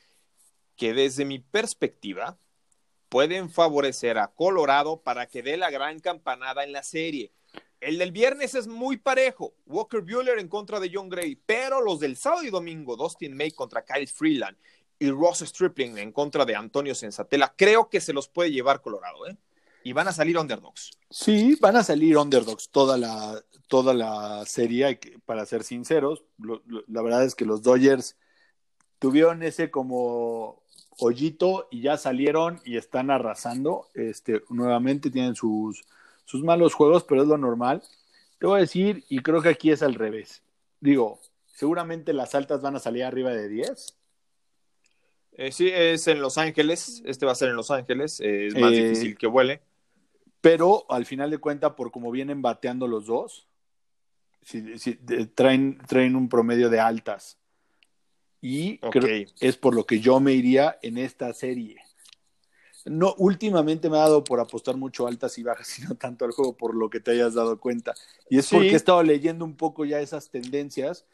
que 0.77 0.93
desde 0.93 1.25
mi 1.25 1.39
perspectiva 1.39 2.37
pueden 3.13 3.51
favorecer 3.51 4.17
a 4.17 4.29
Colorado 4.29 4.99
para 4.99 5.27
que 5.27 5.43
dé 5.43 5.55
la 5.55 5.69
gran 5.69 5.99
campanada 5.99 6.63
en 6.63 6.71
la 6.71 6.81
serie. 6.81 7.31
El 7.79 7.99
del 7.99 8.11
viernes 8.11 8.55
es 8.55 8.65
muy 8.65 8.97
parejo. 8.97 9.53
Walker 9.67 10.01
Bueller 10.01 10.39
en 10.39 10.47
contra 10.47 10.79
de 10.79 10.89
John 10.91 11.09
Gray, 11.09 11.35
pero 11.45 11.79
los 11.79 11.99
del 11.99 12.17
sábado 12.17 12.41
y 12.41 12.49
domingo, 12.49 12.95
Dustin 12.95 13.37
May 13.37 13.51
contra 13.51 13.85
Kyle 13.85 14.07
Freeland 14.07 14.57
y 14.97 15.11
Ross 15.11 15.41
Stripling 15.41 15.99
en 15.99 16.11
contra 16.11 16.43
de 16.43 16.55
Antonio 16.55 16.95
Sensatela, 16.95 17.53
creo 17.55 17.87
que 17.87 18.01
se 18.01 18.13
los 18.13 18.27
puede 18.27 18.51
llevar 18.51 18.81
Colorado, 18.81 19.27
¿eh? 19.27 19.37
Y 19.83 19.93
van 19.93 20.07
a 20.07 20.11
salir 20.11 20.35
underdogs. 20.39 20.97
Sí, 21.11 21.55
van 21.61 21.75
a 21.75 21.83
salir 21.83 22.17
underdogs 22.17 22.69
toda 22.69 22.97
la, 22.97 23.39
toda 23.67 23.93
la 23.93 24.43
serie, 24.47 24.99
para 25.27 25.45
ser 25.45 25.63
sinceros. 25.63 26.23
la 26.39 27.01
verdad 27.03 27.25
es 27.25 27.35
que 27.35 27.45
los 27.45 27.61
Dodgers 27.61 28.17
tuvieron 28.97 29.43
ese 29.43 29.69
como 29.69 30.62
hoyito 30.99 31.67
y 31.71 31.81
ya 31.81 31.97
salieron 31.97 32.61
y 32.65 32.77
están 32.77 33.11
arrasando. 33.11 33.87
Este, 33.93 34.43
nuevamente 34.49 35.09
tienen 35.09 35.35
sus, 35.35 35.83
sus 36.25 36.43
malos 36.43 36.73
juegos, 36.73 37.03
pero 37.03 37.21
es 37.21 37.27
lo 37.27 37.37
normal. 37.37 37.83
Te 38.39 38.47
voy 38.47 38.57
a 38.57 38.61
decir, 38.61 39.03
y 39.09 39.19
creo 39.19 39.41
que 39.41 39.49
aquí 39.49 39.71
es 39.71 39.81
al 39.83 39.95
revés. 39.95 40.43
Digo, 40.79 41.19
seguramente 41.45 42.13
las 42.13 42.35
altas 42.35 42.61
van 42.61 42.75
a 42.75 42.79
salir 42.79 43.03
arriba 43.03 43.31
de 43.31 43.47
10. 43.47 43.97
Eh, 45.35 45.51
sí, 45.51 45.69
es 45.73 46.07
en 46.07 46.21
Los 46.21 46.37
Ángeles. 46.37 47.01
Este 47.05 47.25
va 47.25 47.31
a 47.31 47.35
ser 47.35 47.49
en 47.49 47.55
Los 47.55 47.71
Ángeles. 47.71 48.19
Eh, 48.19 48.47
es 48.47 48.55
más 48.55 48.73
eh, 48.73 48.83
difícil 48.83 49.17
que 49.17 49.27
vuele. 49.27 49.61
Pero 50.41 50.85
al 50.89 51.05
final 51.05 51.31
de 51.31 51.37
cuentas, 51.37 51.73
por 51.73 51.91
como 51.91 52.11
vienen 52.11 52.41
bateando 52.41 52.87
los 52.87 53.05
dos, 53.05 53.47
si, 54.41 54.77
si, 54.77 54.95
traen, 54.95 55.77
traen 55.87 56.15
un 56.15 56.27
promedio 56.27 56.69
de 56.69 56.79
altas. 56.79 57.37
Y 58.45 58.77
creo 58.77 59.25
es 59.39 59.55
por 59.55 59.73
lo 59.73 59.85
que 59.85 60.01
yo 60.01 60.19
me 60.19 60.33
iría 60.33 60.77
en 60.81 60.97
esta 60.97 61.31
serie. 61.33 61.77
No, 62.83 63.15
últimamente 63.17 63.89
me 63.89 63.95
ha 63.95 64.01
dado 64.01 64.21
por 64.21 64.41
apostar 64.41 64.75
mucho 64.75 65.07
altas 65.07 65.37
y 65.37 65.43
bajas, 65.43 65.67
sino 65.67 65.95
tanto 65.95 66.25
al 66.25 66.31
juego 66.31 66.57
por 66.57 66.75
lo 66.75 66.89
que 66.89 66.99
te 66.99 67.11
hayas 67.11 67.35
dado 67.35 67.57
cuenta. 67.57 67.93
Y 68.29 68.37
es 68.37 68.49
porque 68.49 68.71
he 68.71 68.75
estado 68.75 69.01
leyendo 69.01 69.45
un 69.45 69.55
poco 69.55 69.85
ya 69.85 70.01
esas 70.01 70.29
tendencias 70.29 71.05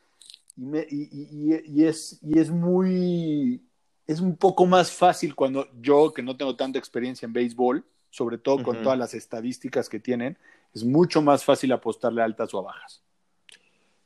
y, 0.57 0.65
me, 0.65 0.87
y, 0.89 1.61
y, 1.67 1.83
es, 1.85 2.17
y 2.23 2.39
es 2.39 2.49
muy, 2.49 3.61
es 4.07 4.19
un 4.19 4.35
poco 4.35 4.65
más 4.65 4.91
fácil 4.91 5.35
cuando 5.35 5.67
yo, 5.79 6.11
que 6.11 6.23
no 6.23 6.35
tengo 6.35 6.55
tanta 6.55 6.79
experiencia 6.79 7.27
en 7.27 7.33
béisbol, 7.33 7.85
sobre 8.09 8.39
todo 8.39 8.63
con 8.63 8.81
todas 8.81 8.97
las 8.97 9.13
estadísticas 9.13 9.87
que 9.87 9.99
tienen, 9.99 10.35
es 10.73 10.83
mucho 10.83 11.21
más 11.21 11.45
fácil 11.45 11.71
apostarle 11.73 12.23
altas 12.23 12.51
o 12.55 12.59
a 12.59 12.63
bajas. 12.63 13.03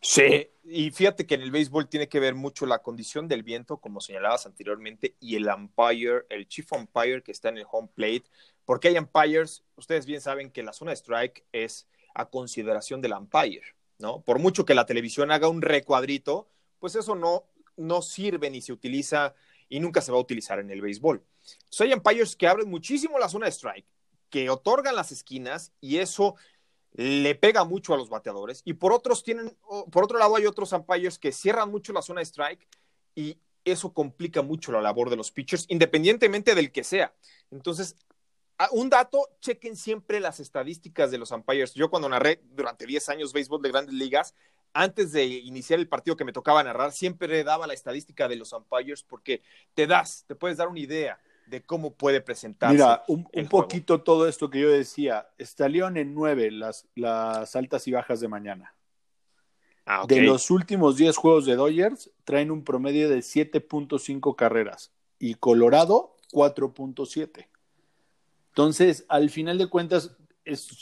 Sí, 0.05 0.49
y 0.65 0.91
fíjate 0.91 1.25
que 1.25 1.35
en 1.35 1.41
el 1.41 1.51
béisbol 1.51 1.87
tiene 1.87 2.09
que 2.09 2.19
ver 2.19 2.35
mucho 2.35 2.65
la 2.65 2.79
condición 2.79 3.29
del 3.29 3.41
viento, 3.41 3.77
como 3.77 4.01
señalabas 4.01 4.45
anteriormente, 4.45 5.15
y 5.21 5.37
el 5.37 5.47
umpire, 5.47 6.25
el 6.29 6.45
chief 6.45 6.69
umpire 6.73 7.23
que 7.23 7.31
está 7.31 7.47
en 7.47 7.57
el 7.57 7.65
home 7.71 7.87
plate, 7.95 8.25
porque 8.65 8.89
hay 8.89 8.97
umpires, 8.97 9.63
ustedes 9.77 10.05
bien 10.05 10.19
saben 10.19 10.51
que 10.51 10.61
la 10.61 10.73
zona 10.73 10.91
de 10.91 10.97
strike 10.97 11.45
es 11.53 11.87
a 12.13 12.25
consideración 12.25 12.99
del 13.01 13.13
umpire, 13.13 13.63
¿no? 13.97 14.21
Por 14.21 14.39
mucho 14.39 14.65
que 14.65 14.73
la 14.73 14.85
televisión 14.85 15.31
haga 15.31 15.47
un 15.47 15.61
recuadrito, 15.61 16.49
pues 16.79 16.95
eso 16.95 17.15
no, 17.15 17.45
no 17.77 18.01
sirve 18.01 18.49
ni 18.49 18.61
se 18.61 18.73
utiliza 18.73 19.33
y 19.69 19.79
nunca 19.79 20.01
se 20.01 20.11
va 20.11 20.17
a 20.17 20.21
utilizar 20.21 20.59
en 20.59 20.69
el 20.69 20.81
béisbol. 20.81 21.23
Hay 21.79 21.93
umpires 21.93 22.35
que 22.35 22.47
abren 22.47 22.69
muchísimo 22.69 23.17
la 23.19 23.29
zona 23.29 23.45
de 23.45 23.53
strike, 23.53 23.85
que 24.29 24.49
otorgan 24.49 24.97
las 24.97 25.13
esquinas 25.13 25.71
y 25.79 25.99
eso 25.99 26.35
le 26.93 27.35
pega 27.35 27.63
mucho 27.63 27.93
a 27.93 27.97
los 27.97 28.09
bateadores. 28.09 28.61
Y 28.65 28.73
por 28.73 28.93
otros 28.93 29.23
tienen, 29.23 29.57
por 29.91 30.03
otro 30.03 30.17
lado 30.17 30.35
hay 30.35 30.45
otros 30.45 30.71
umpires 30.71 31.17
que 31.17 31.31
cierran 31.31 31.71
mucho 31.71 31.93
la 31.93 32.01
zona 32.01 32.21
strike 32.21 32.67
y 33.15 33.39
eso 33.65 33.93
complica 33.93 34.41
mucho 34.41 34.71
la 34.71 34.81
labor 34.81 35.09
de 35.09 35.15
los 35.15 35.31
pitchers, 35.31 35.65
independientemente 35.69 36.55
del 36.55 36.71
que 36.71 36.83
sea. 36.83 37.13
Entonces, 37.49 37.95
un 38.71 38.89
dato, 38.89 39.29
chequen 39.39 39.75
siempre 39.75 40.19
las 40.19 40.39
estadísticas 40.39 41.11
de 41.11 41.17
los 41.17 41.31
umpires. 41.31 41.73
Yo 41.73 41.89
cuando 41.89 42.09
narré 42.09 42.41
durante 42.43 42.85
10 42.85 43.09
años 43.09 43.33
béisbol 43.33 43.61
de 43.61 43.71
grandes 43.71 43.95
ligas, 43.95 44.35
antes 44.73 45.11
de 45.11 45.25
iniciar 45.25 45.79
el 45.79 45.87
partido 45.87 46.15
que 46.17 46.25
me 46.25 46.33
tocaba 46.33 46.63
narrar, 46.63 46.91
siempre 46.91 47.43
daba 47.43 47.67
la 47.67 47.73
estadística 47.73 48.27
de 48.27 48.35
los 48.35 48.53
umpires 48.53 49.03
porque 49.03 49.41
te 49.73 49.87
das, 49.87 50.25
te 50.27 50.35
puedes 50.35 50.57
dar 50.57 50.67
una 50.67 50.79
idea 50.79 51.19
de 51.45 51.63
cómo 51.63 51.93
puede 51.93 52.21
presentarse. 52.21 52.75
Mira, 52.75 53.03
un, 53.07 53.25
poquito 53.49 54.01
todo 54.01 54.27
esto 54.27 54.49
que 54.49 54.59
yo 54.59 54.69
decía. 54.69 55.27
León 55.69 55.97
en 55.97 56.13
nueve 56.13 56.51
las, 56.51 56.87
las 56.95 57.55
altas 57.55 57.87
y 57.87 57.91
bajas 57.91 58.19
de 58.19 58.27
mañana. 58.27 58.73
Ah, 59.85 60.05
de 60.07 60.21
los 60.21 60.49
últimos 60.49 60.95
10 60.95 61.17
juegos 61.17 61.45
de 61.45 61.55
Dodgers, 61.55 62.09
traen 62.23 62.51
un 62.51 62.63
promedio 62.63 63.09
de 63.09 63.19
7.5 63.19 64.35
carreras 64.35 64.93
y 65.19 65.35
Colorado 65.35 66.15
4.7. 66.31 67.47
Entonces, 68.49 69.05
al 69.09 69.29
final 69.29 69.57
de 69.57 69.67
cuentas, 69.67 70.15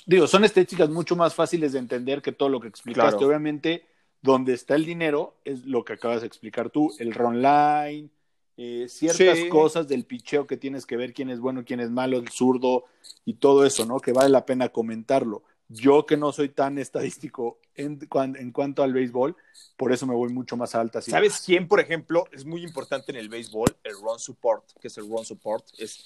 digo, 0.06 0.28
son 0.28 0.44
estadísticas 0.44 0.90
mucho 0.90 1.16
más 1.16 1.34
fáciles 1.34 1.74
de 1.74 1.80
entender 1.80 2.22
que 2.22 2.32
todo 2.32 2.50
lo 2.50 2.60
que 2.60 2.68
explicaste. 2.68 3.24
Obviamente, 3.26 3.86
donde 4.22 4.54
está 4.54 4.76
el 4.76 4.86
dinero 4.86 5.38
es 5.46 5.66
lo 5.66 5.84
que 5.84 5.94
acabas 5.94 6.22
de 6.22 6.28
explicar 6.28 6.70
tú, 6.70 6.94
el 7.00 7.14
run 7.14 7.42
line, 7.42 8.10
eh, 8.58 8.88
ciertas 8.90 9.40
cosas 9.50 9.88
del 9.88 10.06
picheo 10.06 10.46
que 10.48 10.58
tienes 10.58 10.86
que 10.86 10.98
ver 10.98 11.14
quién 11.14 11.30
es 11.30 11.40
bueno, 11.40 11.64
quién 11.66 11.80
es 11.80 11.90
malo, 11.90 12.18
el 12.18 12.30
zurdo 12.30 12.86
y 13.26 13.36
todo 13.36 13.66
eso, 13.66 13.86
¿no? 13.86 14.00
Que 14.00 14.14
vale 14.14 14.30
la 14.30 14.46
pena 14.46 14.70
comentarlo. 14.70 15.44
Yo 15.70 16.06
que 16.06 16.18
no 16.18 16.34
soy 16.34 16.50
tan 16.50 16.78
estadístico 16.78 17.58
en, 17.76 18.00
en 18.14 18.52
cuanto 18.52 18.84
al 18.84 18.92
béisbol, 18.92 19.38
por 19.78 19.94
eso 19.94 20.06
me 20.06 20.14
voy 20.14 20.30
mucho 20.34 20.58
más 20.58 20.76
alta. 20.76 21.02
¿Sabes 21.02 21.42
quién, 21.46 21.68
por 21.68 21.80
ejemplo, 21.80 22.26
es 22.34 22.46
muy 22.46 22.62
importante 22.64 23.12
en 23.12 23.18
el 23.18 23.30
béisbol? 23.30 23.78
El 23.84 23.94
run 23.94 24.20
support, 24.20 24.66
que 24.82 24.90
es 24.90 24.98
el 24.98 25.08
run 25.08 25.24
support, 25.24 25.66
es 25.78 26.06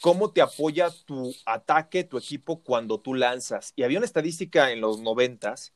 cómo 0.00 0.30
te 0.30 0.42
apoya 0.42 0.90
tu 1.06 1.34
ataque, 1.46 2.04
tu 2.04 2.18
equipo 2.18 2.62
cuando 2.62 3.00
tú 3.00 3.14
lanzas. 3.14 3.72
Y 3.76 3.82
había 3.82 3.98
una 3.98 4.06
estadística 4.06 4.70
en 4.72 4.80
los 4.82 5.00
noventas 5.00 5.72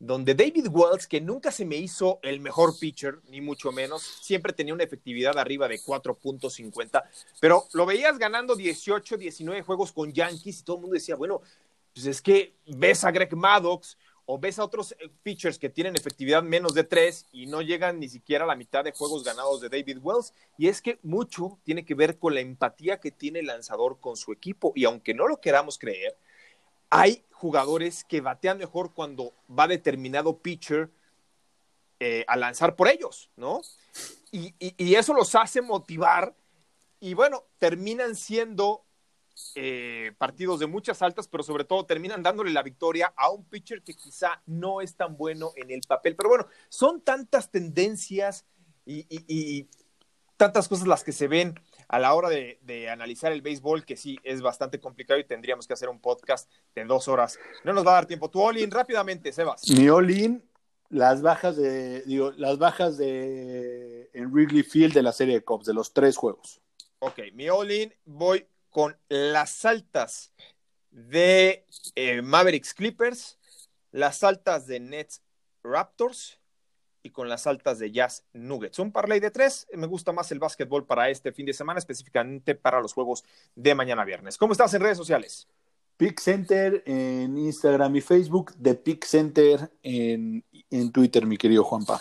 donde 0.00 0.34
David 0.34 0.68
Wells, 0.70 1.06
que 1.06 1.20
nunca 1.20 1.52
se 1.52 1.66
me 1.66 1.76
hizo 1.76 2.18
el 2.22 2.40
mejor 2.40 2.76
pitcher, 2.78 3.20
ni 3.28 3.42
mucho 3.42 3.70
menos, 3.70 4.02
siempre 4.02 4.54
tenía 4.54 4.72
una 4.72 4.82
efectividad 4.82 5.38
arriba 5.38 5.68
de 5.68 5.78
4.50, 5.78 7.04
pero 7.38 7.66
lo 7.74 7.84
veías 7.84 8.18
ganando 8.18 8.56
18, 8.56 9.18
19 9.18 9.60
juegos 9.62 9.92
con 9.92 10.10
Yankees 10.10 10.60
y 10.60 10.64
todo 10.64 10.76
el 10.76 10.82
mundo 10.82 10.94
decía, 10.94 11.16
bueno, 11.16 11.42
pues 11.92 12.06
es 12.06 12.22
que 12.22 12.54
ves 12.66 13.04
a 13.04 13.10
Greg 13.10 13.36
Maddox 13.36 13.98
o 14.24 14.38
ves 14.38 14.58
a 14.58 14.64
otros 14.64 14.92
eh, 14.92 15.10
pitchers 15.22 15.58
que 15.58 15.68
tienen 15.68 15.96
efectividad 15.96 16.42
menos 16.42 16.72
de 16.72 16.84
3 16.84 17.26
y 17.32 17.46
no 17.46 17.60
llegan 17.60 18.00
ni 18.00 18.08
siquiera 18.08 18.44
a 18.44 18.46
la 18.46 18.56
mitad 18.56 18.82
de 18.84 18.92
juegos 18.92 19.22
ganados 19.22 19.60
de 19.60 19.68
David 19.68 19.98
Wells. 20.00 20.32
Y 20.56 20.68
es 20.68 20.80
que 20.80 20.98
mucho 21.02 21.58
tiene 21.64 21.84
que 21.84 21.94
ver 21.94 22.16
con 22.16 22.32
la 22.32 22.40
empatía 22.40 23.00
que 23.00 23.10
tiene 23.10 23.40
el 23.40 23.46
lanzador 23.46 23.98
con 24.00 24.16
su 24.16 24.32
equipo. 24.32 24.72
Y 24.76 24.84
aunque 24.84 25.14
no 25.14 25.26
lo 25.26 25.40
queramos 25.40 25.78
creer, 25.78 26.16
hay 26.90 27.24
jugadores 27.40 28.04
que 28.04 28.20
batean 28.20 28.58
mejor 28.58 28.92
cuando 28.92 29.32
va 29.48 29.66
determinado 29.66 30.40
pitcher 30.40 30.90
eh, 31.98 32.22
a 32.28 32.36
lanzar 32.36 32.76
por 32.76 32.86
ellos, 32.88 33.30
¿no? 33.34 33.62
Y, 34.30 34.54
eso 34.94 35.14
los 35.14 35.34
hace 35.34 35.62
motivar 35.62 36.36
y 37.00 37.14
bueno, 37.14 37.44
terminan 37.58 38.14
siendo 38.14 38.84
eh, 39.54 40.12
partidos 40.18 40.60
de 40.60 40.66
muchas 40.66 41.00
altas, 41.00 41.28
pero 41.28 41.42
sobre 41.42 41.64
todo 41.64 41.86
terminan 41.86 42.22
dándole 42.22 42.50
la 42.50 42.62
victoria 42.62 43.12
a 43.16 43.30
un 43.30 43.44
pitcher 43.44 43.82
que 43.82 43.94
quizá 43.94 44.42
no 44.44 44.82
es 44.82 44.94
tan 44.94 45.16
bueno 45.16 45.52
en 45.56 45.70
el 45.70 45.80
papel. 45.80 46.16
Pero 46.16 46.28
bueno, 46.28 46.46
son 46.68 47.00
tantas 47.00 47.50
tendencias 47.50 48.44
y 48.84 49.66
tantas 50.36 50.68
cosas 50.68 50.86
las 50.86 51.04
que 51.04 51.12
se 51.12 51.26
ven 51.26 51.58
a 51.90 51.98
la 51.98 52.14
hora 52.14 52.28
de, 52.28 52.88
analizar 52.88 53.32
el 53.32 53.42
béisbol, 53.42 53.84
que 53.84 53.96
sí 53.96 54.16
es 54.22 54.40
bastante 54.42 54.78
complicado 54.78 55.18
y 55.18 55.24
tendríamos 55.24 55.66
que 55.66 55.72
hacer 55.72 55.88
un 55.88 56.00
podcast 56.00 56.48
de 56.72 56.84
dos 56.84 57.08
horas. 57.08 57.36
No 57.64 57.72
nos 57.72 57.84
va 57.84 57.90
a 57.90 57.94
dar 57.94 58.06
tiempo. 58.06 58.30
Tu 58.30 58.40
all 58.40 58.70
rápidamente, 58.70 59.32
Sebas. 59.32 59.68
Mi 59.70 59.88
all 59.88 60.40
las 60.88 61.20
bajas 61.20 61.56
de, 61.56 62.02
digo, 62.02 62.30
las 62.36 62.58
bajas 62.58 62.96
de 62.96 64.08
en 64.12 64.32
Wrigley 64.32 64.62
Field 64.62 64.94
de 64.94 65.02
la 65.02 65.12
serie 65.12 65.34
de 65.34 65.44
Cops, 65.44 65.66
de 65.66 65.74
los 65.74 65.92
tres 65.92 66.16
juegos. 66.16 66.60
Ok, 67.00 67.18
mi 67.32 67.48
all 67.48 67.92
voy 68.04 68.46
con 68.70 68.96
las 69.08 69.64
altas 69.64 70.32
de 70.90 71.66
eh, 71.96 72.22
Mavericks 72.22 72.72
Clippers, 72.72 73.36
las 73.90 74.22
altas 74.22 74.68
de 74.68 74.78
Nets 74.78 75.22
Raptors 75.64 76.39
y 77.02 77.10
con 77.10 77.28
las 77.28 77.46
altas 77.46 77.78
de 77.78 77.90
Jazz 77.90 78.24
Nuggets. 78.32 78.78
Un 78.78 78.92
parlay 78.92 79.20
de 79.20 79.30
tres. 79.30 79.66
Me 79.72 79.86
gusta 79.86 80.12
más 80.12 80.30
el 80.32 80.38
básquetbol 80.38 80.86
para 80.86 81.10
este 81.10 81.32
fin 81.32 81.46
de 81.46 81.52
semana, 81.52 81.78
específicamente 81.78 82.54
para 82.54 82.80
los 82.80 82.92
juegos 82.92 83.24
de 83.54 83.74
mañana 83.74 84.04
viernes. 84.04 84.36
¿Cómo 84.38 84.52
estás 84.52 84.72
en 84.74 84.82
redes 84.82 84.98
sociales? 84.98 85.48
Pick 85.96 86.18
Center 86.20 86.82
en 86.86 87.36
Instagram 87.36 87.96
y 87.96 88.00
Facebook, 88.00 88.54
de 88.56 88.74
Pick 88.74 89.04
Center 89.04 89.70
en, 89.82 90.44
en 90.70 90.92
Twitter, 90.92 91.26
mi 91.26 91.36
querido 91.36 91.62
Juanpa. 91.62 92.00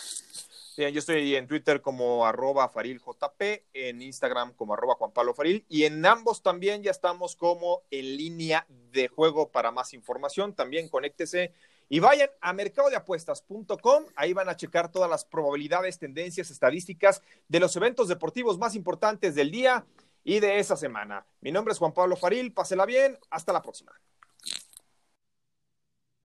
Bien, 0.78 0.94
yo 0.94 1.00
estoy 1.00 1.36
en 1.36 1.46
Twitter 1.46 1.82
como 1.82 2.26
arroba 2.26 2.70
fariljp, 2.70 3.42
en 3.74 4.02
Instagram 4.02 4.54
como 4.54 4.74
arroba 4.74 4.96
Juan 4.96 5.12
Faril, 5.36 5.66
y 5.68 5.84
en 5.84 6.06
ambos 6.06 6.42
también 6.42 6.82
ya 6.82 6.92
estamos 6.92 7.36
como 7.36 7.82
en 7.92 8.16
línea 8.16 8.66
de 8.94 9.10
juego 9.10 9.50
para 9.50 9.72
más 9.72 9.94
información. 9.94 10.54
También 10.54 10.88
conéctese 10.88 11.52
y 11.90 12.00
vayan 12.00 12.30
a 12.40 12.54
mercadodeapuestas.com, 12.54 14.06
ahí 14.16 14.34
van 14.34 14.48
a 14.48 14.56
checar 14.56 14.92
todas 14.92 15.10
las 15.10 15.26
probabilidades, 15.26 15.98
tendencias, 15.98 16.52
estadísticas 16.52 17.24
de 17.48 17.60
los 17.60 17.76
eventos 17.76 18.08
deportivos 18.08 18.60
más 18.60 18.76
importantes 18.76 19.34
del 19.36 19.50
día 19.52 19.86
y 20.24 20.40
de 20.40 20.60
esa 20.60 20.78
semana. 20.78 21.26
Mi 21.42 21.52
nombre 21.52 21.74
es 21.74 21.80
Juan 21.80 21.94
Pablo 21.94 22.16
Faril, 22.16 22.54
pásela 22.54 22.86
bien, 22.86 23.18
hasta 23.32 23.52
la 23.52 23.62
próxima. 23.62 23.92